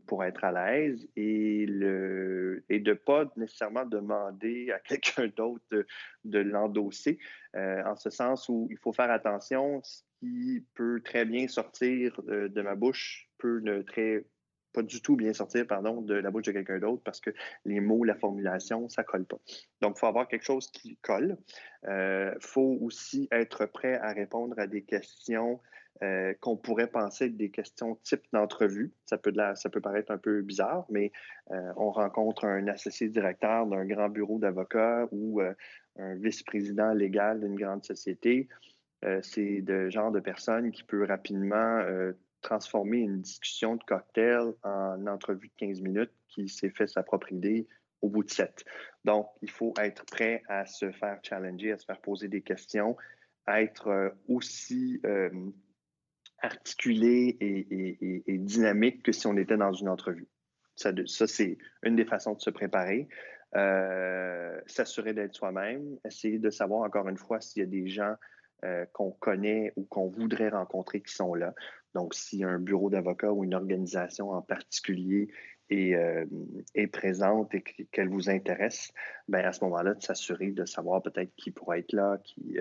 pour 0.07 0.25
être 0.25 0.45
à 0.45 0.51
l'aise 0.53 1.07
et, 1.15 1.67
de 1.67 2.63
ne 2.71 2.93
pas 2.95 3.31
nécessairement 3.37 3.85
demander 3.85 4.73
à 4.73 4.79
quelqu'un 4.89 5.29
d'autre 5.37 5.65
de, 5.71 5.87
de 6.25 6.39
l'endosser, 6.39 7.19
en 7.55 7.97
ce 7.97 8.11
sens 8.11 8.49
où 8.49 8.67
il 8.71 8.79
faut 8.79 8.93
faire 8.93 9.11
attention, 9.11 9.81
ce 9.85 10.03
qui 10.19 10.67
peut 10.75 11.01
très 11.05 11.27
bien 11.27 11.49
sortir 11.49 12.21
de 12.27 12.63
ma 12.63 12.75
bouche 12.75 13.29
peut 13.39 13.61
ne 13.61 13.83
très 13.83 14.25
pas 14.73 14.83
du 14.83 15.01
tout 15.01 15.17
bien 15.17 15.33
sortir, 15.33 15.67
pardon, 15.67 16.03
de 16.03 16.15
la 16.15 16.31
bouche 16.31 16.45
de 16.45 16.53
quelqu'un 16.53 16.79
d'autre 16.79 17.03
parce 17.05 17.21
que 17.21 17.31
les 17.65 17.81
mots, 17.81 18.05
la 18.05 18.15
formulation, 18.15 18.89
ça 18.89 19.03
colle 19.03 19.25
pas. 19.25 19.39
Donc, 19.81 19.97
il 19.97 20.01
faut 20.01 20.07
avoir 20.07 20.29
quelque 20.29 20.45
chose 20.45 20.71
qui 20.71 20.97
colle. 21.03 21.37
Il 21.85 21.91
euh, 21.91 22.35
faut 22.41 22.79
aussi 22.81 23.29
être 23.31 23.67
prêt 23.67 23.99
à 23.99 24.13
répondre 24.13 24.59
à 24.59 24.67
des 24.67 24.83
questions 24.83 25.61
euh, 26.03 26.33
qu'on 26.41 26.57
pourrait 26.57 26.87
penser 26.87 27.27
être 27.27 27.37
des 27.37 27.51
questions 27.51 27.97
type 28.05 28.23
d'entrevue. 28.33 28.93
Ça 29.05 29.19
peut, 29.19 29.33
ça 29.55 29.69
peut 29.69 29.81
paraître 29.81 30.13
un 30.13 30.19
peu 30.19 30.43
bizarre, 30.43 30.87
mais 30.91 31.13
euh, 31.51 31.73
on 31.77 31.91
rencontre 31.91 32.45
un 32.45 32.69
associé 32.69 33.09
directeur 33.09 33.67
d'un 33.67 33.85
grand 33.85 34.09
bureau 34.09 34.39
d'avocats 34.39 35.09
ou 35.11 35.41
un 35.41 36.15
vice-président 36.15 36.93
légal 36.93 37.41
d'une 37.41 37.57
grande 37.57 37.85
société. 37.85 38.49
c'est 39.23 39.65
le 39.67 39.91
genre 39.91 40.13
de 40.13 40.21
personne 40.21 40.71
qui 40.71 40.85
peut 40.85 41.05
rapidement 41.05 41.83
transformer 42.43 42.99
une 42.99 43.21
discussion 43.21 43.77
de 43.77 43.85
cocktail 43.85 44.53
en 44.63 45.07
entrevue 45.07 45.49
de 45.49 45.67
15 45.67 45.81
minutes 45.81 46.13
qui 46.29 46.49
s'est 46.49 46.71
fait 46.71 46.87
sa 46.87 47.03
propre 47.03 47.33
idée 47.33 47.67
au 48.01 48.09
bout 48.09 48.23
de 48.23 48.31
sept. 48.31 48.65
Donc, 49.05 49.29
il 49.43 49.51
faut 49.51 49.75
être 49.81 50.05
prêt 50.07 50.43
à 50.49 50.67
se 50.67 50.91
faire 50.93 51.19
challenger, 51.23 51.73
à 51.73 51.79
se 51.79 51.85
faire 51.85 52.01
poser 52.01 52.29
des 52.29 52.43
questions, 52.43 52.97
à 53.47 53.63
être 53.63 53.89
euh, 53.89 54.11
aussi, 54.29 55.01
euh, 55.05 55.31
articulé 56.41 57.37
et, 57.41 58.39
dynamique 58.39 59.03
que 59.03 59.13
si 59.13 59.27
on 59.27 59.37
était 59.37 59.57
dans 59.57 59.73
une 59.73 59.89
entrevue. 59.89 60.29
Ça, 60.77 60.93
ça 61.07 61.27
c'est 61.27 61.59
une 61.83 61.97
des 61.97 62.05
façons 62.05 62.35
de 62.35 62.41
se 62.41 62.51
préparer. 62.51 63.09
Euh, 63.57 64.61
s'assurer 64.67 65.15
d'être 65.15 65.35
soi-même, 65.35 65.99
essayer 66.05 66.39
de 66.39 66.51
savoir 66.51 66.83
encore 66.83 67.09
une 67.09 67.17
fois 67.17 67.41
s'il 67.41 67.63
y 67.63 67.67
a 67.67 67.69
des 67.69 67.89
gens 67.89 68.15
euh, 68.65 68.85
qu'on 68.93 69.11
connaît 69.11 69.73
ou 69.77 69.85
qu'on 69.85 70.09
voudrait 70.09 70.49
rencontrer 70.49 71.01
qui 71.01 71.13
sont 71.13 71.35
là. 71.35 71.55
Donc, 71.95 72.15
si 72.15 72.45
un 72.45 72.59
bureau 72.59 72.91
d'avocat 72.91 73.33
ou 73.33 73.45
une 73.45 73.55
organisation 73.55 74.31
en 74.31 74.43
particulier 74.43 75.29
est, 75.71 75.95
euh, 75.95 76.25
présente 76.93 77.55
et 77.55 77.63
qu'elle 77.63 78.09
vous 78.09 78.31
intéresse, 78.31 78.93
ben 79.29 79.45
à 79.45 79.53
ce 79.53 79.65
moment-là, 79.65 79.95
de 79.95 80.03
s'assurer 80.03 80.51
de 80.51 80.65
savoir 80.65 81.03
peut-être 81.03 81.35
qui 81.37 81.51
pourrait 81.51 81.81
être 81.81 81.93
là, 81.93 82.19
qui, 82.25 82.57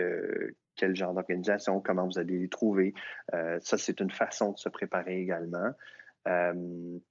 quel 0.75 0.95
genre 0.95 1.13
d'organisation, 1.13 1.79
comment 1.79 2.05
vous 2.05 2.19
allez 2.19 2.39
les 2.39 2.49
trouver. 2.49 2.93
ça, 3.31 3.77
c'est 3.77 3.99
une 4.01 4.11
façon 4.11 4.51
de 4.51 4.57
se 4.57 4.69
préparer 4.69 5.21
également. 5.21 5.71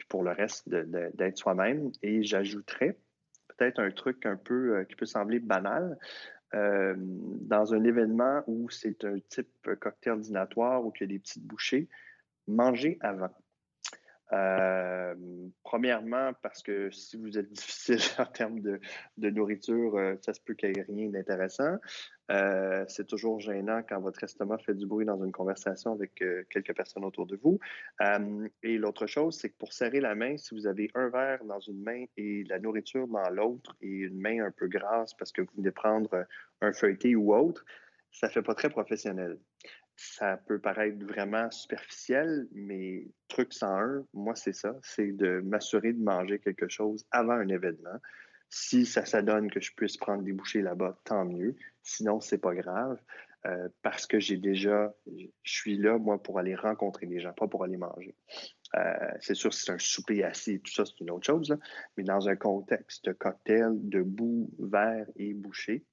pour 0.08 0.22
le 0.22 0.32
reste, 0.32 0.68
d'être 0.68 1.38
soi-même. 1.38 1.90
Et 2.02 2.22
j'ajouterais, 2.22 2.98
peut-être 3.56 3.80
un 3.80 3.90
truc 3.90 4.26
un 4.26 4.36
peu 4.36 4.76
euh, 4.76 4.84
qui 4.84 4.96
peut 4.96 5.06
sembler 5.06 5.38
banal. 5.38 5.98
Euh, 6.56 6.94
dans 6.96 7.74
un 7.74 7.84
événement 7.84 8.42
où 8.46 8.70
c'est 8.70 9.04
un 9.04 9.18
type 9.28 9.68
cocktail 9.78 10.20
dînatoire 10.20 10.84
ou 10.84 10.90
qu'il 10.90 11.06
y 11.06 11.10
a 11.10 11.12
des 11.14 11.18
petites 11.18 11.44
bouchées, 11.44 11.86
manger 12.48 12.96
avant. 13.02 13.30
Euh, 14.32 15.14
premièrement, 15.62 16.32
parce 16.42 16.62
que 16.62 16.90
si 16.90 17.16
vous 17.16 17.38
êtes 17.38 17.50
difficile 17.52 18.00
en 18.18 18.26
termes 18.26 18.60
de, 18.60 18.80
nourriture, 19.30 19.96
euh, 19.96 20.14
ça 20.22 20.34
se 20.34 20.40
peut 20.40 20.54
qu'il 20.54 20.72
n'y 20.72 20.80
ait 20.80 20.82
rien 20.82 21.08
d'intéressant. 21.10 21.76
Euh, 22.32 22.84
c'est 22.88 23.06
toujours 23.06 23.38
gênant 23.38 23.82
quand 23.88 24.00
votre 24.00 24.24
estomac 24.24 24.58
fait 24.58 24.74
du 24.74 24.84
bruit 24.84 25.06
dans 25.06 25.22
une 25.22 25.30
conversation 25.30 25.92
avec 25.92 26.24
quelques 26.50 26.74
personnes 26.74 27.04
autour 27.04 27.26
de 27.26 27.36
vous. 27.36 27.60
et 28.64 28.78
l'autre 28.78 29.06
chose, 29.06 29.38
c'est 29.38 29.50
que 29.50 29.56
pour 29.56 29.72
serrer 29.72 30.00
la 30.00 30.16
main, 30.16 30.36
si 30.36 30.54
vous 30.54 30.66
avez 30.66 30.90
un 30.94 31.08
verre 31.08 31.44
dans 31.44 31.60
une 31.60 31.82
main 31.82 32.04
et 32.16 32.42
la 32.48 32.58
nourriture 32.58 33.06
dans 33.06 33.30
l'autre 33.30 33.76
et 33.80 33.86
une 33.86 34.20
main 34.20 34.44
un 34.44 34.50
peu 34.50 34.66
grasse 34.66 35.14
parce 35.14 35.30
que 35.30 35.42
vous 35.42 35.52
venez 35.56 35.70
prendre 35.70 36.26
un 36.62 36.72
feuilleté 36.72 37.14
ou 37.14 37.32
autre, 37.32 37.64
ça 38.10 38.26
ne 38.26 38.32
fait 38.32 38.42
pas 38.42 38.54
très 38.54 38.70
professionnel 38.70 39.38
ça 39.96 40.36
peut 40.36 40.58
paraître 40.58 41.04
vraiment 41.04 41.50
superficiel, 41.50 42.46
mais 42.52 43.08
truc 43.28 43.52
101, 43.52 44.04
moi, 44.12 44.34
c'est 44.34 44.52
ça, 44.52 44.76
c'est 44.82 45.12
de 45.12 45.40
m'assurer 45.40 45.92
de 45.92 46.02
manger 46.02 46.38
quelque 46.38 46.68
chose 46.68 47.06
avant 47.10 47.32
un 47.32 47.48
événement. 47.48 47.98
Si 48.48 48.86
ça 48.86 49.04
s'adonne 49.04 49.50
que 49.50 49.60
je 49.60 49.72
puisse 49.74 49.96
prendre 49.96 50.22
des 50.22 50.32
bouchées 50.32 50.62
là-bas, 50.62 51.00
tant 51.04 51.24
mieux. 51.24 51.56
Sinon, 51.82 52.20
c'est 52.20 52.38
pas 52.38 52.54
grave. 52.54 52.98
Euh, 53.46 53.68
parce 53.82 54.06
que 54.06 54.18
j'ai 54.18 54.38
déjà, 54.38 54.92
je 55.06 55.52
suis 55.52 55.76
là, 55.76 55.98
moi, 55.98 56.20
pour 56.20 56.38
aller 56.38 56.54
rencontrer 56.54 57.06
des 57.06 57.20
gens, 57.20 57.32
pas 57.32 57.46
pour 57.46 57.62
aller 57.64 57.76
manger. 57.76 58.16
Euh, 58.74 59.10
c'est 59.20 59.34
sûr, 59.34 59.54
c'est 59.54 59.70
un 59.70 59.78
souper 59.78 60.24
assis, 60.24 60.60
tout 60.60 60.72
ça, 60.72 60.84
c'est 60.84 61.00
une 61.00 61.10
autre 61.10 61.26
chose, 61.26 61.56
mais 61.96 62.02
dans 62.02 62.28
un 62.28 62.34
contexte 62.34 63.04
de 63.04 63.12
cocktail, 63.12 63.72
debout, 63.74 64.50
verre 64.58 65.06
et 65.16 65.32
bouché, 65.32 65.84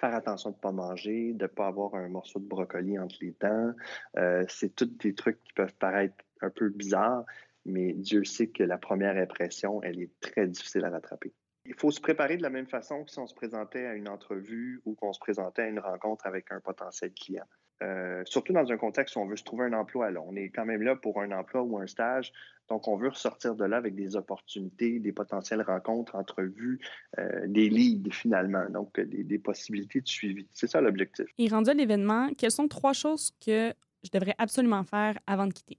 faire 0.00 0.14
attention 0.14 0.50
de 0.50 0.56
ne 0.56 0.60
pas 0.60 0.72
manger, 0.72 1.32
de 1.34 1.44
ne 1.44 1.48
pas 1.48 1.66
avoir 1.66 1.94
un 1.94 2.08
morceau 2.08 2.38
de 2.38 2.46
brocoli 2.46 2.98
entre 2.98 3.16
les 3.20 3.34
dents. 3.40 3.72
Euh, 4.16 4.44
c'est 4.48 4.74
tous 4.74 4.86
des 4.86 5.14
trucs 5.14 5.42
qui 5.44 5.52
peuvent 5.52 5.74
paraître 5.74 6.16
un 6.40 6.50
peu 6.50 6.70
bizarres, 6.70 7.24
mais 7.66 7.92
Dieu 7.92 8.24
sait 8.24 8.48
que 8.48 8.62
la 8.62 8.78
première 8.78 9.16
impression, 9.16 9.82
elle 9.82 10.00
est 10.00 10.10
très 10.20 10.46
difficile 10.46 10.84
à 10.84 10.90
rattraper. 10.90 11.32
Il 11.66 11.74
faut 11.74 11.90
se 11.90 12.00
préparer 12.00 12.36
de 12.36 12.42
la 12.42 12.50
même 12.50 12.66
façon 12.66 13.04
que 13.04 13.10
si 13.10 13.18
on 13.18 13.26
se 13.26 13.34
présentait 13.34 13.86
à 13.86 13.94
une 13.94 14.08
entrevue 14.08 14.80
ou 14.86 14.94
qu'on 14.94 15.12
se 15.12 15.20
présentait 15.20 15.62
à 15.62 15.68
une 15.68 15.78
rencontre 15.78 16.26
avec 16.26 16.50
un 16.50 16.60
potentiel 16.60 17.12
client. 17.12 17.44
Euh, 17.82 18.22
surtout 18.26 18.52
dans 18.52 18.70
un 18.70 18.76
contexte 18.76 19.16
où 19.16 19.20
on 19.20 19.26
veut 19.26 19.36
se 19.36 19.44
trouver 19.44 19.64
un 19.64 19.72
emploi. 19.72 20.10
Là. 20.10 20.20
On 20.26 20.36
est 20.36 20.50
quand 20.50 20.66
même 20.66 20.82
là 20.82 20.96
pour 20.96 21.22
un 21.22 21.32
emploi 21.32 21.62
ou 21.62 21.78
un 21.78 21.86
stage, 21.86 22.30
donc 22.68 22.86
on 22.88 22.96
veut 22.96 23.08
ressortir 23.08 23.54
de 23.54 23.64
là 23.64 23.78
avec 23.78 23.94
des 23.94 24.16
opportunités, 24.16 24.98
des 24.98 25.12
potentielles 25.12 25.62
rencontres, 25.62 26.14
entrevues, 26.14 26.78
euh, 27.18 27.46
des 27.46 27.70
leads 27.70 28.10
finalement, 28.12 28.68
donc 28.68 29.00
des, 29.00 29.38
possibilités 29.38 30.02
de 30.02 30.08
suivi. 30.08 30.46
C'est 30.52 30.66
ça 30.66 30.82
l'objectif. 30.82 31.26
Et 31.38 31.48
rendu 31.48 31.70
à 31.70 31.74
l'événement, 31.74 32.28
quelles 32.36 32.50
sont 32.50 32.68
trois 32.68 32.92
choses 32.92 33.30
que 33.44 33.72
je 34.04 34.10
devrais 34.12 34.34
absolument 34.36 34.84
faire 34.84 35.18
avant 35.26 35.46
de 35.46 35.54
quitter? 35.54 35.78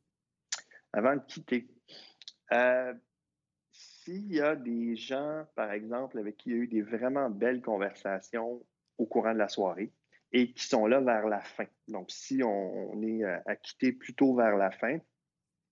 Avant 0.94 1.16
de 1.16 1.22
quitter. 1.28 1.68
Euh, 2.52 2.94
s'il 3.72 4.34
y 4.34 4.42
a 4.42 4.56
des 4.56 4.96
gens, 4.96 5.46
par 5.56 5.72
exemple, 5.72 6.18
avec 6.18 6.38
qui 6.38 6.50
il 6.50 6.56
y 6.56 6.60
a 6.60 6.64
eu 6.64 6.68
des 6.68 6.82
vraiment 6.82 7.30
belles 7.30 7.62
conversations 7.62 8.60
au 8.98 9.06
courant 9.06 9.34
de 9.34 9.38
la 9.38 9.48
soirée, 9.48 9.92
et 10.34 10.52
qui 10.52 10.66
sont 10.66 10.88
là 10.88 11.00
vers 11.02 11.28
la 11.28 11.42
fin. 11.42 11.66
Donc, 11.88 12.10
si 12.10 12.42
on, 12.44 13.02
est 13.02 13.24
euh, 13.24 13.38
à 13.46 13.56
quitter 13.56 13.92
plutôt 13.92 14.36
vers 14.36 14.56
la 14.56 14.72
fin, 14.72 14.98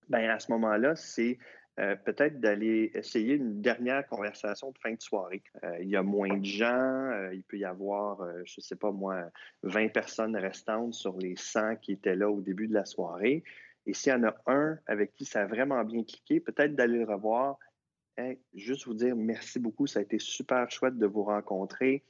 ben 0.08 0.28
à 0.28 0.38
ce 0.38 0.50
moment-là, 0.52 0.96
c'est 0.96 1.38
euh, 1.78 1.96
peut-être 1.96 2.40
d'aller 2.40 2.90
essayer 2.94 3.34
une 3.34 3.62
dernière 3.62 4.06
conversation 4.06 4.70
de 4.70 4.78
fin 4.78 4.92
de 4.92 5.00
soirée. 5.00 5.42
Euh, 5.64 5.78
il 5.80 5.88
y 5.88 5.96
a 5.96 6.02
moins 6.02 6.36
de 6.36 6.44
gens, 6.44 7.30
il 7.32 7.42
peut 7.44 7.58
y 7.58 7.64
avoir, 7.64 8.22
je 8.44 8.54
ne 8.58 8.62
sais 8.62 8.76
pas 8.76 8.90
moi, 8.90 9.30
20 9.62 9.88
personnes 9.88 10.36
restantes 10.36 10.94
sur 10.94 11.16
les 11.16 11.36
100 11.36 11.76
qui 11.76 11.92
étaient 11.92 12.16
là 12.16 12.30
au 12.30 12.40
début 12.40 12.68
de 12.68 12.74
la 12.74 12.84
soirée. 12.84 13.44
Et 13.86 13.94
s'il 13.94 14.12
y 14.12 14.14
en 14.14 14.24
a 14.24 14.34
un 14.46 14.78
avec 14.86 15.14
qui 15.14 15.24
ça 15.24 15.42
a 15.42 15.46
vraiment 15.46 15.82
bien 15.84 16.04
cliqué, 16.04 16.40
peut-être 16.40 16.74
d'aller 16.74 16.98
le 16.98 17.04
revoir. 17.04 17.58
juste 18.52 18.86
vous 18.86 18.94
dire 18.94 19.16
merci 19.16 19.58
beaucoup, 19.58 19.86
ça 19.86 20.00
a 20.00 20.02
été 20.02 20.18
super 20.18 20.70
chouette 20.70 20.98
de 20.98 21.06
vous 21.06 21.24
rencontrer. 21.24 22.04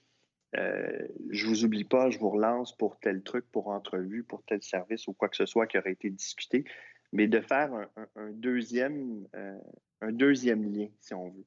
Euh, 0.56 1.06
je 1.30 1.46
vous 1.46 1.64
oublie 1.64 1.84
pas, 1.84 2.10
je 2.10 2.18
vous 2.18 2.30
relance 2.30 2.76
pour 2.76 2.98
tel 2.98 3.22
truc, 3.22 3.44
pour 3.52 3.68
entrevue, 3.68 4.24
pour 4.24 4.42
tel 4.44 4.62
service 4.62 5.06
ou 5.06 5.12
quoi 5.12 5.28
que 5.28 5.36
ce 5.36 5.46
soit 5.46 5.66
qui 5.66 5.78
aurait 5.78 5.92
été 5.92 6.10
discuté, 6.10 6.64
mais 7.12 7.28
de 7.28 7.40
faire 7.40 7.72
un, 8.16 8.30
deuxième, 8.32 9.26
euh, 9.36 9.58
un 10.00 10.12
deuxième 10.12 10.72
lien, 10.72 10.88
si 11.00 11.14
on 11.14 11.30
veut. 11.30 11.46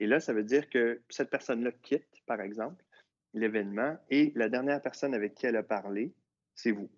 Et 0.00 0.06
là, 0.06 0.20
ça 0.20 0.32
veut 0.32 0.44
dire 0.44 0.68
que 0.68 1.00
cette 1.08 1.30
personne-là 1.30 1.72
quitte, 1.82 2.22
par 2.26 2.40
exemple, 2.40 2.84
l'événement 3.34 3.96
et 4.10 4.32
la 4.34 4.48
dernière 4.48 4.82
personne 4.82 5.14
avec 5.14 5.34
qui 5.34 5.46
elle 5.46 5.56
a 5.56 5.62
parlé, 5.62 6.12
c'est 6.54 6.72
vous. 6.72 6.90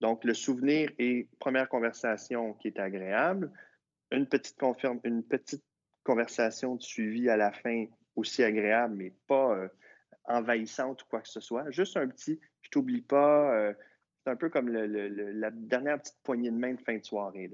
Donc, 0.00 0.24
le 0.24 0.34
souvenir 0.34 0.90
et 0.98 1.28
première 1.38 1.68
conversation 1.68 2.54
qui 2.54 2.68
est 2.68 2.78
agréable, 2.78 3.50
une 4.10 4.26
petite, 4.26 4.56
une 5.04 5.22
petite 5.22 5.64
conversation 6.04 6.76
de 6.76 6.82
suivi 6.82 7.28
à 7.28 7.36
la 7.36 7.52
fin 7.52 7.86
aussi 8.14 8.42
agréable, 8.42 8.94
mais 8.96 9.12
pas 9.26 9.54
euh, 9.56 9.68
envahissante 10.28 11.02
ou 11.02 11.06
quoi 11.08 11.20
que 11.20 11.28
ce 11.28 11.40
soit. 11.40 11.70
Juste 11.70 11.96
un 11.96 12.08
petit, 12.08 12.40
je 12.62 12.70
t'oublie 12.70 13.02
pas, 13.02 13.54
euh, 13.54 13.72
c'est 14.24 14.30
un 14.30 14.36
peu 14.36 14.48
comme 14.48 14.68
la 14.68 15.50
dernière 15.50 16.00
petite 16.00 16.18
poignée 16.22 16.50
de 16.50 16.56
main 16.56 16.74
de 16.74 16.80
fin 16.80 16.96
de 16.96 17.04
soirée, 17.04 17.50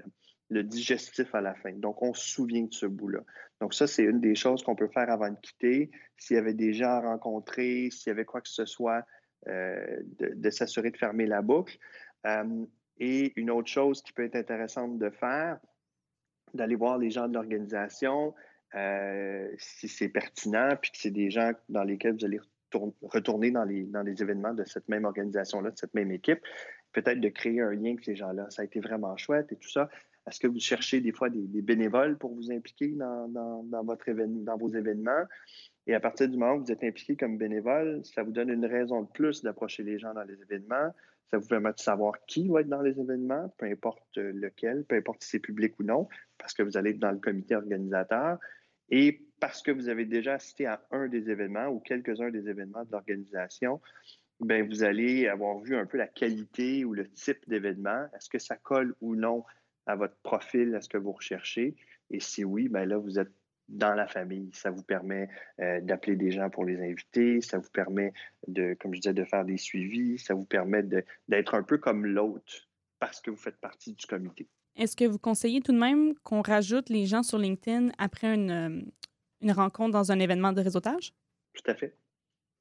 le 0.49 0.63
digestif 0.63 1.33
à 1.35 1.41
la 1.41 1.53
fin. 1.55 1.71
Donc, 1.73 2.01
on 2.01 2.13
se 2.13 2.27
souvient 2.27 2.63
de 2.63 2.73
ce 2.73 2.85
bout-là. 2.85 3.19
Donc, 3.61 3.73
ça, 3.73 3.85
c'est 3.85 4.03
une 4.03 4.19
des 4.19 4.35
choses 4.35 4.63
qu'on 4.63 4.75
peut 4.75 4.87
faire 4.87 5.09
avant 5.09 5.29
de 5.29 5.37
quitter. 5.39 5.91
S'il 6.17 6.35
y 6.35 6.39
avait 6.39 6.55
des 6.55 6.73
gens 6.73 6.89
à 6.89 7.01
rencontrer, 7.01 7.89
s'il 7.91 8.09
y 8.09 8.11
avait 8.11 8.25
quoi 8.25 8.41
que 8.41 8.49
ce 8.49 8.65
soit, 8.65 9.05
euh, 9.47 9.99
de, 10.19 10.49
s'assurer 10.49 10.89
de 10.89 10.97
fermer 10.97 11.27
la 11.27 11.41
boucle. 11.41 11.77
Euh, 12.25 12.65
et 12.97 13.33
une 13.35 13.51
autre 13.51 13.69
chose 13.69 14.01
qui 14.01 14.13
peut 14.13 14.23
être 14.23 14.35
intéressante 14.35 14.97
de 14.97 15.09
faire, 15.09 15.59
d'aller 16.53 16.75
voir 16.75 16.97
les 16.97 17.09
gens 17.09 17.27
de 17.27 17.33
l'organisation, 17.33 18.33
si 19.57 19.87
c'est 19.87 20.09
pertinent, 20.09 20.75
puis 20.81 20.91
que 20.91 20.97
c'est 20.97 21.11
des 21.11 21.29
gens 21.29 21.51
dans 21.69 21.83
lesquels 21.83 22.13
vous 22.13 22.25
allez 22.25 22.39
retourner 23.01 23.51
dans 23.51 23.63
les, 23.63 23.83
dans 23.83 24.05
événements 24.05 24.53
de 24.53 24.63
cette 24.65 24.87
même 24.89 25.05
organisation-là, 25.05 25.71
de 25.71 25.77
cette 25.77 25.93
même 25.93 26.11
équipe, 26.11 26.39
peut-être 26.93 27.19
de 27.19 27.29
créer 27.29 27.61
un 27.61 27.71
lien 27.71 27.91
avec 27.91 28.03
ces 28.03 28.15
gens-là. 28.15 28.47
Ça 28.49 28.61
a 28.61 28.65
été 28.65 28.79
vraiment 28.79 29.15
chouette 29.17 29.51
et 29.51 29.55
tout 29.55 29.69
ça. 29.69 29.89
Est-ce 30.27 30.39
que 30.39 30.47
vous 30.47 30.59
cherchez 30.59 31.01
des 31.01 31.11
fois 31.11 31.29
des, 31.29 31.61
bénévoles 31.61 32.17
pour 32.17 32.33
vous 32.33 32.51
impliquer 32.51 32.89
dans, 32.89 33.27
dans, 33.27 33.83
votre 33.83 34.09
dans 34.11 34.57
vos 34.57 34.69
événements? 34.69 35.25
Et 35.85 35.93
à 35.93 35.99
partir 35.99 36.29
du 36.29 36.37
moment 36.37 36.55
où 36.55 36.63
vous 36.63 36.71
êtes 36.71 36.83
impliqué 36.83 37.17
comme 37.17 37.37
bénévole, 37.37 38.01
ça 38.05 38.23
vous 38.23 38.31
donne 38.31 38.49
une 38.49 38.65
raison 38.65 39.01
de 39.01 39.07
plus 39.07 39.43
d'approcher 39.43 39.83
les 39.83 39.99
gens 39.99 40.13
dans 40.13 40.23
les 40.23 40.41
événements. 40.41 40.93
Ça 41.29 41.39
vous 41.39 41.47
permet 41.47 41.73
de 41.73 41.79
savoir 41.79 42.13
qui 42.25 42.47
va 42.47 42.61
être 42.61 42.69
dans 42.69 42.81
les 42.81 42.97
événements, 42.99 43.53
peu 43.57 43.65
importe 43.65 44.17
lequel, 44.17 44.85
peu 44.85 44.95
importe 44.95 45.23
si 45.23 45.31
c'est 45.31 45.39
public 45.39 45.77
ou 45.79 45.83
non, 45.83 46.07
parce 46.37 46.53
que 46.53 46.63
vous 46.63 46.77
allez 46.77 46.91
être 46.91 46.99
dans 46.99 47.11
le 47.11 47.19
comité 47.19 47.55
organisateur. 47.55 48.37
Et 48.89 49.21
parce 49.43 49.61
que 49.61 49.71
vous 49.71 49.89
avez 49.89 50.05
déjà 50.05 50.35
assisté 50.35 50.67
à 50.67 50.81
un 50.91 51.09
des 51.09 51.29
événements 51.29 51.67
ou 51.67 51.81
quelques-uns 51.81 52.29
des 52.29 52.47
événements 52.47 52.85
de 52.85 52.91
l'organisation, 52.93 53.81
ben 54.39 54.65
vous 54.65 54.83
allez 54.83 55.27
avoir 55.27 55.59
vu 55.59 55.75
un 55.75 55.85
peu 55.85 55.97
la 55.97 56.07
qualité 56.07 56.85
ou 56.85 56.93
le 56.93 57.09
type 57.09 57.39
d'événement. 57.49 58.05
Est-ce 58.15 58.29
que 58.29 58.39
ça 58.39 58.55
colle 58.55 58.95
ou 59.01 59.17
non 59.17 59.43
à 59.85 59.97
votre 59.97 60.15
profil, 60.23 60.73
à 60.75 60.79
ce 60.79 60.87
que 60.87 60.97
vous 60.97 61.11
recherchez? 61.11 61.75
Et 62.09 62.21
si 62.21 62.45
oui, 62.45 62.69
ben 62.69 62.85
là, 62.85 62.97
vous 62.97 63.19
êtes 63.19 63.33
dans 63.67 63.93
la 63.95 64.07
famille. 64.07 64.49
Ça 64.53 64.71
vous 64.71 64.81
permet 64.81 65.27
euh, 65.59 65.81
d'appeler 65.81 66.15
des 66.15 66.31
gens 66.31 66.49
pour 66.49 66.63
les 66.63 66.79
inviter, 66.81 67.41
ça 67.41 67.57
vous 67.57 67.69
permet 67.69 68.13
de, 68.47 68.77
comme 68.79 68.95
je 68.95 69.01
disais, 69.01 69.13
de 69.13 69.25
faire 69.25 69.43
des 69.43 69.57
suivis, 69.57 70.19
ça 70.19 70.35
vous 70.35 70.45
permet 70.45 70.83
d'être 71.27 71.53
un 71.53 71.63
peu 71.63 71.77
comme 71.77 72.05
l'autre 72.05 72.69
parce 72.97 73.19
que 73.19 73.29
vous 73.29 73.35
faites 73.35 73.57
partie 73.57 73.91
du 73.91 74.05
comité. 74.05 74.47
Est-ce 74.77 74.95
que 74.95 75.03
vous 75.03 75.19
conseillez 75.19 75.59
tout 75.59 75.73
de 75.73 75.79
même 75.79 76.13
qu'on 76.23 76.41
rajoute 76.41 76.87
les 76.87 77.05
gens 77.05 77.23
sur 77.23 77.37
LinkedIn 77.37 77.89
après 77.99 78.33
une, 78.33 78.49
euh, 78.49 78.81
une 79.43 79.51
rencontre 79.51 79.91
dans 79.91 80.11
un 80.11 80.19
événement 80.19 80.53
de 80.53 80.61
réseautage? 80.61 81.13
Tout 81.53 81.71
à 81.71 81.75
fait. 81.75 81.95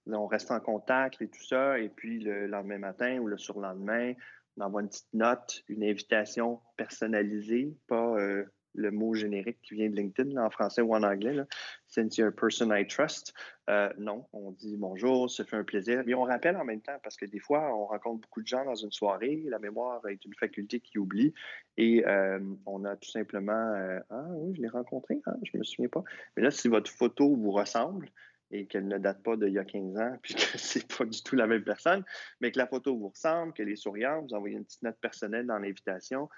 on 0.07 0.27
reste 0.27 0.51
en 0.51 0.61
contact 0.61 1.23
et 1.23 1.29
tout 1.29 1.45
ça, 1.45 1.79
et 1.79 1.89
puis 1.89 2.21
le 2.21 2.47
lendemain 2.47 2.79
matin 2.79 3.19
ou 3.19 3.27
le 3.27 3.39
surlendemain, 3.39 4.13
on 4.57 4.63
envoie 4.63 4.83
une 4.83 4.89
petite 4.89 5.15
note, 5.15 5.63
une 5.69 5.83
invitation 5.85 6.61
personnalisée, 6.77 7.75
pas 7.87 8.19
euh, 8.19 8.45
le 8.75 8.91
mot 8.91 9.15
générique 9.15 9.59
qui 9.63 9.75
vient 9.75 9.89
de 9.89 9.97
LinkedIn 9.97 10.37
en 10.37 10.51
français 10.51 10.83
ou 10.83 10.95
en 10.95 11.03
anglais. 11.03 11.35
Là. 11.35 11.47
Since 11.89 12.17
you're 12.17 12.29
a 12.29 12.33
person 12.33 12.71
I 12.71 12.87
trust. 12.87 13.35
Euh, 13.71 13.91
non, 13.99 14.27
on 14.33 14.51
dit 14.53 14.77
bonjour, 14.77 15.31
ça 15.31 15.45
fait 15.45 15.57
un 15.57 15.65
plaisir. 15.65 16.03
Mais 16.07 16.15
on 16.15 16.23
rappelle 16.23 16.57
en 16.57 16.65
même 16.65 16.81
temps 16.81 16.99
parce 17.03 17.17
que 17.17 17.27
des 17.27 17.39
fois, 17.39 17.75
on 17.77 17.87
rencontre 17.87 18.21
beaucoup 18.23 18.43
de 18.43 18.47
gens 18.47 18.65
dans 18.65 18.75
une 18.75 18.93
soirée. 18.93 19.43
La 19.49 19.59
mémoire 19.59 20.07
est 20.09 20.25
une 20.25 20.35
faculté 20.35 20.81
qui 20.81 20.99
oublie 20.99 21.35
et 21.77 22.07
euh, 22.07 22.41
on 22.67 22.85
a 22.85 22.97
tout 22.97 23.11
simplement 23.11 24.01
Ah 24.11 24.27
oui, 24.31 24.55
je 24.57 24.63
l'ai 24.63 24.69
rencontré, 24.69 25.21
ah, 25.27 25.35
je 25.43 25.51
ne 25.55 25.59
me 25.61 25.65
souviens 25.65 25.89
pas. 25.89 26.05
Mais 26.37 26.43
là, 26.43 26.51
si 26.51 26.69
votre 26.69 26.91
photo 26.91 27.35
vous 27.37 27.53
ressemble, 27.53 28.11
et 28.53 28.67
qu'elle 28.67 28.87
ne 28.87 28.99
date 28.99 29.23
pas 29.23 29.37
d'il 29.37 29.53
y 29.53 29.59
a 29.59 29.65
15 29.65 29.97
ans, 29.97 30.17
puis 30.23 30.35
que 30.35 30.59
c'est 30.59 30.87
pas 30.97 31.05
du 31.05 31.23
tout 31.23 31.35
la 31.35 31.47
même 31.47 31.65
personne, 31.65 32.05
mais 32.41 32.53
que 32.53 32.59
la 32.59 32.67
photo 32.67 32.97
vous 32.97 33.09
ressemble, 33.09 33.53
qu'elle 33.55 33.71
est 33.71 33.77
souriante, 33.77 34.29
vous 34.29 34.35
envoyez 34.35 34.57
une 34.57 34.65
petite 34.65 34.83
note 34.83 34.99
personnelle 35.01 35.47
dans 35.47 35.59
l'invitation. 35.59 36.29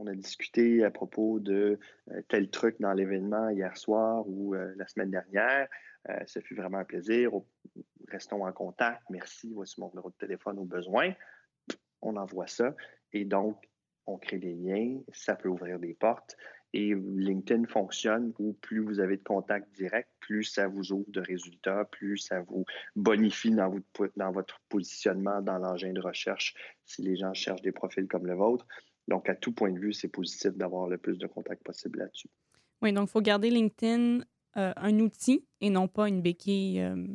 On 0.00 0.06
a 0.06 0.14
discuté 0.14 0.84
à 0.84 0.92
propos 0.92 1.40
de 1.40 1.80
euh, 2.12 2.22
tel 2.28 2.50
truc 2.50 2.76
dans 2.78 2.92
l'événement 2.92 3.48
hier 3.48 3.76
soir 3.76 4.22
ou 4.28 4.54
euh, 4.54 4.72
la 4.76 4.86
semaine 4.86 5.10
dernière. 5.10 5.66
Euh, 6.08 6.20
ça 6.24 6.40
fut 6.40 6.54
vraiment 6.54 6.78
un 6.78 6.84
plaisir. 6.84 7.32
Restons 8.06 8.46
en 8.46 8.52
contact. 8.52 9.02
Merci. 9.10 9.52
Voici 9.52 9.80
mon 9.80 9.88
numéro 9.88 10.10
de 10.10 10.14
téléphone 10.14 10.56
au 10.60 10.64
besoin. 10.64 11.12
On 12.00 12.16
envoie 12.16 12.46
ça. 12.46 12.76
Et 13.12 13.24
donc, 13.24 13.68
on 14.06 14.18
crée 14.18 14.38
des 14.38 14.54
liens. 14.54 15.00
Ça 15.12 15.34
peut 15.34 15.48
ouvrir 15.48 15.80
des 15.80 15.94
portes. 15.94 16.36
Et 16.72 16.94
LinkedIn 16.94 17.64
fonctionne 17.66 18.32
où 18.38 18.52
plus 18.52 18.78
vous 18.78 19.00
avez 19.00 19.16
de 19.16 19.24
contacts 19.24 19.74
directs, 19.74 20.10
plus 20.20 20.44
ça 20.44 20.68
vous 20.68 20.92
ouvre 20.92 21.10
de 21.10 21.20
résultats, 21.20 21.86
plus 21.86 22.18
ça 22.18 22.40
vous 22.42 22.66
bonifie 22.94 23.50
dans, 23.52 23.70
votre 24.30 24.60
positionnement 24.68 25.40
dans 25.40 25.56
l'engin 25.56 25.94
de 25.94 26.00
recherche 26.00 26.54
si 26.84 27.00
les 27.00 27.16
gens 27.16 27.32
cherchent 27.32 27.62
des 27.62 27.72
profils 27.72 28.06
comme 28.06 28.26
le 28.26 28.34
vôtre. 28.34 28.66
Donc, 29.08 29.28
à 29.28 29.34
tout 29.34 29.52
point 29.52 29.72
de 29.72 29.78
vue, 29.78 29.94
c'est 29.94 30.08
positif 30.08 30.52
d'avoir 30.52 30.86
le 30.86 30.98
plus 30.98 31.18
de 31.18 31.26
contacts 31.26 31.64
possible 31.64 31.98
là-dessus. 31.98 32.28
Oui, 32.82 32.92
donc 32.92 33.08
il 33.08 33.12
faut 33.12 33.22
garder 33.22 33.50
LinkedIn 33.50 34.20
euh, 34.56 34.72
un 34.76 35.00
outil 35.00 35.46
et 35.60 35.70
non 35.70 35.88
pas 35.88 36.08
une 36.08 36.20
béquille 36.20 36.80
euh, 36.80 37.06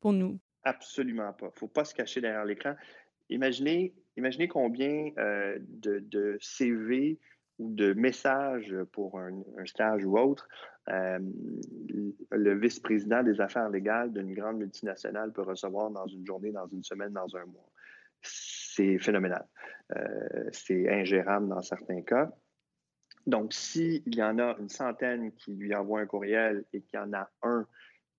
pour 0.00 0.12
nous. 0.12 0.40
Absolument 0.64 1.32
pas. 1.34 1.46
Il 1.46 1.54
ne 1.54 1.58
faut 1.58 1.68
pas 1.68 1.84
se 1.84 1.94
cacher 1.94 2.22
derrière 2.22 2.46
l'écran. 2.46 2.74
Imaginez, 3.28 3.94
imaginez 4.16 4.48
combien 4.48 5.10
euh, 5.18 5.58
de, 5.60 6.00
de 6.00 6.38
CV 6.40 7.18
ou 7.58 7.72
de 7.72 7.92
messages 7.92 8.74
pour 8.92 9.20
un, 9.20 9.42
stage 9.66 10.04
ou 10.04 10.18
autre, 10.18 10.48
le 10.88 12.58
vice-président 12.58 13.22
des 13.22 13.40
affaires 13.40 13.70
légales 13.70 14.12
d'une 14.12 14.34
grande 14.34 14.58
multinationale 14.58 15.32
peut 15.32 15.42
recevoir 15.42 15.90
dans 15.90 16.06
une 16.08 16.26
journée, 16.26 16.50
dans 16.50 16.66
une 16.66 16.82
semaine, 16.82 17.12
dans 17.12 17.36
un 17.36 17.44
mois. 17.46 17.70
C'est 18.24 18.98
phénoménal. 18.98 19.46
Euh, 19.96 20.48
c'est 20.52 20.90
ingérable 20.90 21.48
dans 21.48 21.62
certains 21.62 22.02
cas. 22.02 22.30
Donc, 23.26 23.54
s'il 23.54 24.14
y 24.14 24.22
en 24.22 24.38
a 24.38 24.56
une 24.58 24.68
centaine 24.68 25.32
qui 25.32 25.54
lui 25.54 25.74
envoient 25.74 26.00
un 26.00 26.06
courriel 26.06 26.64
et 26.72 26.82
qu'il 26.82 26.98
y 26.98 27.02
en 27.02 27.12
a 27.12 27.30
un 27.42 27.66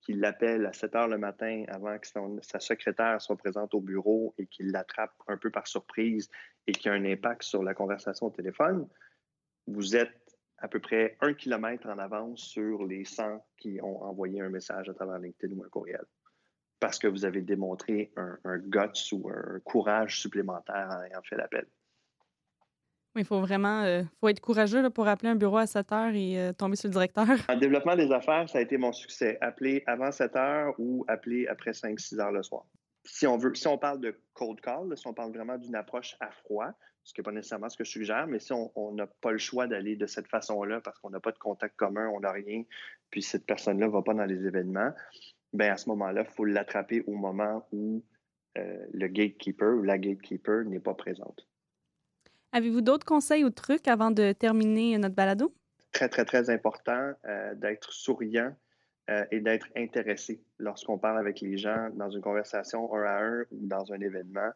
qui 0.02 0.14
l'appelle 0.14 0.66
à 0.68 0.74
7 0.74 0.96
heures 0.96 1.08
le 1.08 1.18
matin 1.18 1.64
avant 1.68 1.98
que 1.98 2.08
sa 2.42 2.60
secrétaire 2.60 3.20
soit 3.22 3.38
présente 3.38 3.74
au 3.74 3.82
bureau 3.82 4.36
et 4.38 4.46
qu'il 4.46 4.72
l'attrape 4.72 5.14
un 5.28 5.38
peu 5.38 5.50
par 5.50 5.68
surprise 5.68 6.30
et 6.68 6.74
qu'il 6.74 6.92
y 6.92 6.94
a 6.94 6.98
un 6.98 7.06
impact 7.06 7.42
sur 7.42 7.64
la 7.64 7.74
conversation 7.74 8.28
au 8.28 8.30
téléphone, 8.30 8.88
vous 9.66 9.96
êtes 9.96 10.38
à 10.60 10.68
peu 10.68 10.80
près 10.80 11.18
un 11.22 11.34
kilomètre 11.34 11.88
en 11.88 11.98
avance 11.98 12.42
sur 12.42 12.86
les 12.86 13.04
100 13.04 13.46
qui 13.58 13.80
ont 13.82 14.04
envoyé 14.04 14.42
un 14.42 14.50
message 14.50 14.90
à 14.90 14.94
travers 14.94 15.20
LinkedIn 15.20 15.56
ou 15.56 15.64
un 15.64 15.70
courriel. 15.70 16.06
Parce 16.80 17.00
que 17.00 17.08
vous 17.08 17.26
avez 17.26 17.42
démontré 17.42 18.12
un, 18.16 18.58
guts 18.58 19.14
ou 19.14 19.30
un 19.30 19.60
courage 19.62 20.20
supplémentaire 20.20 20.90
en 20.92 21.04
ayant 21.04 21.22
fait 21.24 21.38
l'appel. 21.38 21.66
Oui, 23.16 23.22
il 23.22 23.26
faut 23.26 23.40
vraiment 23.40 23.84
euh, 23.84 24.04
faut 24.20 24.28
être 24.28 24.42
courageux 24.42 24.90
pour 24.90 25.08
appeler 25.08 25.30
un 25.30 25.36
bureau 25.36 25.58
à 25.58 25.68
7 25.68 25.92
heures 25.94 26.14
et 26.14 26.38
euh, 26.38 26.52
tomber 26.52 26.76
sur 26.76 26.90
le 26.90 26.94
directeur. 26.94 27.28
En 27.48 27.56
développement 27.58 27.96
des 27.96 28.12
affaires, 28.12 28.50
ça 28.50 28.58
a 28.58 28.62
été 28.62 28.78
mon 28.78 28.92
succès. 28.92 29.38
Appeler 29.40 29.84
avant 29.88 30.12
7 30.12 30.36
heures 30.36 30.74
ou 30.80 31.06
appeler 31.08 31.48
après 31.48 31.72
5-6 31.72 32.20
heures 32.20 32.34
le 32.34 32.44
soir. 32.44 32.66
Si 33.06 33.26
on 33.26 33.38
veut, 33.38 33.56
si 33.56 33.68
on 33.68 33.78
parle 33.78 34.02
de 34.02 34.20
cold 34.34 34.60
call, 34.60 34.98
si 34.98 35.08
on 35.08 35.14
parle 35.14 35.32
vraiment 35.32 35.58
d'une 35.58 35.76
approche 35.76 36.18
à 36.20 36.30
froid, 36.32 36.74
ce 37.06 37.14
qui 37.14 37.22
n'est 37.22 37.24
pas 37.24 37.32
nécessairement 37.32 37.70
ce 37.70 37.78
que 37.78 37.84
je 37.84 37.92
suggère, 37.92 38.26
mais 38.28 38.40
si 38.40 38.52
on 38.52 38.92
n'a 38.94 39.06
pas 39.06 39.32
le 39.32 39.38
choix 39.38 39.68
d'aller 39.68 39.96
de 39.96 40.08
cette 40.08 40.28
façon-là 40.28 40.82
parce 40.82 40.98
qu'on 41.00 41.12
n'a 41.12 41.20
pas 41.20 41.32
de 41.32 41.38
contact 41.38 41.76
commun, 41.76 42.10
on 42.10 42.20
n'a 42.20 42.32
rien, 42.32 42.64
puis 43.12 43.22
cette 43.22 43.46
personne-là 43.46 43.86
ne 43.86 43.92
va 43.92 44.02
pas 44.02 44.16
dans 44.16 44.26
les 44.26 44.48
événements, 44.48 44.92
bien 45.56 45.74
à 45.74 45.78
ce 45.78 45.90
moment-là, 45.90 46.24
il 46.28 46.34
faut 46.34 46.46
l'attraper 46.46 47.04
au 47.08 47.14
moment 47.14 47.68
où 47.72 48.04
euh, 48.58 48.86
le 48.94 49.08
gatekeeper 49.08 49.76
ou 49.76 49.84
la 49.84 49.98
gatekeeper 49.98 50.66
n'est 50.66 50.80
pas 50.80 50.94
présente. 50.94 51.48
Avez-vous 52.52 52.82
d'autres 52.82 53.06
conseils 53.06 53.44
ou 53.44 53.50
trucs 53.50 53.88
avant 53.88 54.12
de 54.12 54.32
terminer 54.32 54.98
notre 54.98 55.16
balado? 55.16 55.54
Très, 55.92 56.08
très, 56.08 56.24
très 56.24 56.50
important 56.50 57.12
euh, 57.26 57.54
d'être 57.56 57.92
souriant 57.92 58.56
euh, 59.10 59.26
et 59.32 59.42
d'être 59.42 59.68
intéressé 59.76 60.42
lorsqu'on 60.58 60.98
parle 60.98 61.20
avec 61.20 61.42
les 61.42 61.58
gens 61.58 61.90
dans 61.96 62.10
une 62.10 62.22
conversation 62.22 62.94
un 62.96 63.04
à 63.04 63.24
un 63.24 63.42
ou 63.52 63.68
dans 63.68 63.92
un 63.92 64.00
événement. 64.00 64.52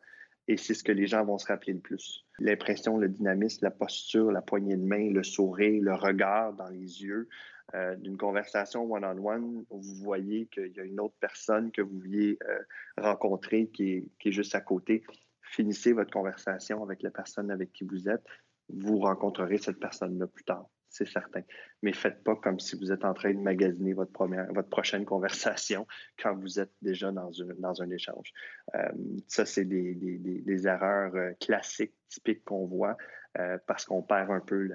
Et 0.48 0.58
c'est 0.58 0.74
ce 0.74 0.84
que 0.84 0.92
les 0.94 1.08
gens 1.08 1.26
vont 1.26 1.38
se 1.38 1.48
rappeler 1.48 1.74
le 1.74 1.80
plus. 1.80 2.26
L'impression, 2.40 2.98
le 2.98 3.10
dynamisme, 3.10 3.66
la 3.66 3.72
posture, 3.72 4.32
la 4.32 4.42
poignée 4.42 4.78
de 4.78 4.86
main, 4.86 5.12
le 5.12 5.24
sourire, 5.24 5.84
le 5.84 5.94
regard 5.94 6.54
dans 6.54 6.70
les 6.70 7.04
yeux 7.04 7.28
euh, 7.76 7.96
d'une 7.96 8.18
conversation 8.18 8.92
one-on-one 8.92 9.66
vous 9.70 9.96
voyez 9.96 10.48
qu'il 10.48 10.72
y 10.76 10.80
a 10.80 10.84
une 10.84 11.00
autre 11.00 11.16
personne 11.20 11.72
que 11.72 11.82
vous 11.82 12.00
vouliez 12.00 12.38
euh, 12.48 12.60
rencontrer 12.98 13.68
qui 13.68 14.10
est, 14.26 14.32
juste 14.32 14.56
à 14.56 14.62
côté. 14.62 15.04
Finissez 15.44 15.94
votre 15.94 16.12
conversation 16.12 16.84
avec 16.84 17.02
la 17.04 17.12
personne 17.12 17.52
avec 17.52 17.72
qui 17.72 17.84
vous 17.84 18.10
êtes. 18.10 18.24
Vous 18.70 19.00
rencontrerez 19.00 19.58
cette 19.58 19.80
personne-là 19.80 20.28
plus 20.28 20.44
tard 20.44 20.68
c'est 20.92 21.08
certain. 21.08 21.42
Mais 21.84 21.94
faites 21.94 22.24
pas 22.24 22.36
comme 22.36 22.60
si 22.60 22.76
vous 22.76 22.92
êtes 22.92 23.06
en 23.06 23.14
train 23.14 23.32
de 23.32 23.40
magasiner 23.40 23.94
votre, 23.94 24.12
prochaine 24.70 25.06
conversation 25.06 25.86
quand 26.18 26.36
vous 26.36 26.60
êtes 26.60 26.72
déjà 26.82 27.12
dans, 27.12 27.82
un 27.82 27.90
échange. 27.92 28.34
Euh, 28.74 28.90
ça, 29.28 29.46
c'est 29.46 29.66
des, 29.66 29.94
des, 29.94 30.68
erreurs 30.68 31.14
classiques, 31.40 31.94
typiques 32.10 32.44
qu'on 32.44 32.66
voit 32.66 32.98
euh, 33.38 33.58
parce 33.68 33.86
qu'on 33.86 34.02
perd 34.02 34.32
un 34.32 34.40
peu 34.40 34.70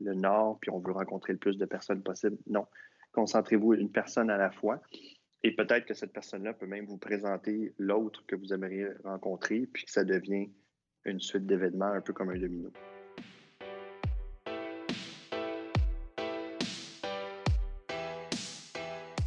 le, 0.00 0.14
nord 0.14 0.58
puis 0.60 0.70
on 0.70 0.78
veut 0.78 0.92
rencontrer 0.92 1.34
le 1.34 1.38
plus 1.38 1.58
de 1.58 1.66
personnes 1.66 2.02
possible. 2.02 2.38
Non. 2.46 2.66
Concentrez-vous 3.12 3.74
une 3.74 3.90
personne 3.90 4.30
à 4.30 4.36
la 4.36 4.50
fois. 4.50 4.80
Et 5.42 5.54
peut-être 5.54 5.86
que 5.86 5.94
cette 5.94 6.12
personne-là 6.12 6.54
peut 6.54 6.66
même 6.66 6.86
vous 6.86 6.98
présenter 6.98 7.74
l'autre 7.78 8.24
que 8.26 8.34
vous 8.34 8.52
aimeriez 8.52 8.88
rencontrer, 9.04 9.68
puis 9.72 9.84
que 9.84 9.90
ça 9.90 10.04
devient 10.04 10.50
une 11.04 11.20
suite 11.20 11.46
d'événements 11.46 11.92
un 11.92 12.00
peu 12.00 12.12
comme 12.12 12.30
un 12.30 12.38
domino. 12.38 12.70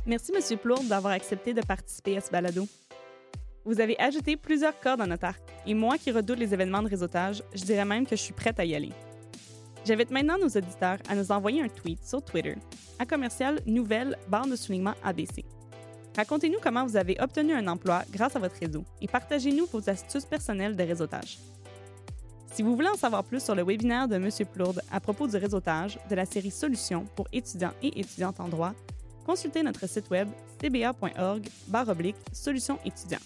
Merci, 0.05 0.33
M. 0.33 0.57
Plourde, 0.57 0.87
d'avoir 0.87 1.13
accepté 1.13 1.53
de 1.53 1.61
participer 1.61 2.17
à 2.17 2.21
ce 2.21 2.31
balado. 2.31 2.65
Vous 3.69 3.81
avez 3.81 3.99
ajouté 3.99 4.35
plusieurs 4.35 4.79
cordes 4.79 4.97
dans 4.97 5.05
notre 5.05 5.25
arc, 5.25 5.43
et 5.67 5.75
moi 5.75 5.99
qui 5.99 6.09
redoute 6.09 6.39
les 6.39 6.55
événements 6.55 6.81
de 6.81 6.89
réseautage, 6.89 7.43
je 7.53 7.63
dirais 7.63 7.85
même 7.85 8.07
que 8.07 8.15
je 8.15 8.21
suis 8.23 8.33
prête 8.33 8.59
à 8.59 8.65
y 8.65 8.73
aller. 8.73 8.89
J'invite 9.85 10.09
maintenant 10.09 10.39
nos 10.39 10.47
auditeurs 10.47 10.97
à 11.07 11.13
nous 11.13 11.31
envoyer 11.31 11.61
un 11.61 11.67
tweet 11.67 12.03
sur 12.03 12.19
Twitter 12.23 12.55
à 12.97 13.05
commercial 13.05 13.59
nouvelle 13.67 14.17
barre 14.27 14.47
de 14.47 14.55
soulignement 14.55 14.95
ABC. 15.03 15.45
Racontez-nous 16.15 16.57
comment 16.63 16.83
vous 16.83 16.97
avez 16.97 17.15
obtenu 17.19 17.53
un 17.53 17.67
emploi 17.67 18.01
grâce 18.09 18.35
à 18.35 18.39
votre 18.39 18.55
réseau 18.59 18.83
et 19.01 19.07
partagez-nous 19.07 19.67
vos 19.67 19.87
astuces 19.87 20.25
personnelles 20.25 20.75
de 20.75 20.83
réseautage. 20.83 21.37
Si 22.51 22.63
vous 22.63 22.75
voulez 22.75 22.89
en 22.89 22.97
savoir 22.97 23.23
plus 23.23 23.43
sur 23.43 23.53
le 23.53 23.63
webinaire 23.63 24.07
de 24.07 24.15
M. 24.15 24.29
Plourde 24.51 24.81
à 24.91 24.99
propos 24.99 25.27
du 25.27 25.37
réseautage 25.37 25.99
de 26.09 26.15
la 26.15 26.25
série 26.25 26.49
Solutions 26.49 27.05
pour 27.15 27.27
étudiants 27.31 27.73
et 27.83 27.99
étudiantes 27.99 28.39
en 28.39 28.47
droit, 28.47 28.73
consultez 29.27 29.61
notre 29.61 29.87
site 29.87 30.09
web 30.09 30.27
cba.org 30.59 31.47
solutions 32.33 32.79
étudiants. 32.83 33.19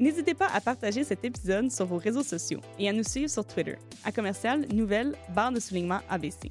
N'hésitez 0.00 0.34
pas 0.34 0.48
à 0.52 0.60
partager 0.60 1.04
cet 1.04 1.24
épisode 1.24 1.70
sur 1.70 1.86
vos 1.86 1.98
réseaux 1.98 2.22
sociaux 2.22 2.60
et 2.78 2.88
à 2.88 2.92
nous 2.92 3.04
suivre 3.04 3.30
sur 3.30 3.44
Twitter 3.44 3.76
à 4.04 4.12
commercial 4.12 4.66
nouvelle 4.72 5.14
barre 5.34 5.52
de 5.52 5.60
soulignement 5.60 6.00
ABC. 6.08 6.50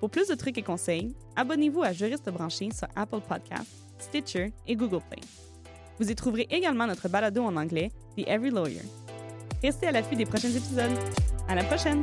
Pour 0.00 0.08
plus 0.08 0.28
de 0.28 0.34
trucs 0.34 0.56
et 0.56 0.62
conseils, 0.62 1.14
abonnez-vous 1.36 1.82
à 1.82 1.92
Juriste 1.92 2.30
branché 2.30 2.70
sur 2.72 2.88
Apple 2.96 3.20
Podcasts, 3.20 3.84
Stitcher 3.98 4.52
et 4.66 4.76
Google 4.76 5.02
Play. 5.10 5.20
Vous 5.98 6.10
y 6.10 6.14
trouverez 6.14 6.46
également 6.50 6.86
notre 6.86 7.08
balado 7.08 7.42
en 7.44 7.56
anglais, 7.56 7.90
The 8.16 8.26
Every 8.26 8.50
Lawyer. 8.50 8.84
Restez 9.62 9.88
à 9.88 9.92
l'affût 9.92 10.16
des 10.16 10.24
prochains 10.24 10.48
épisodes. 10.48 10.96
À 11.48 11.54
la 11.54 11.64
prochaine! 11.64 12.00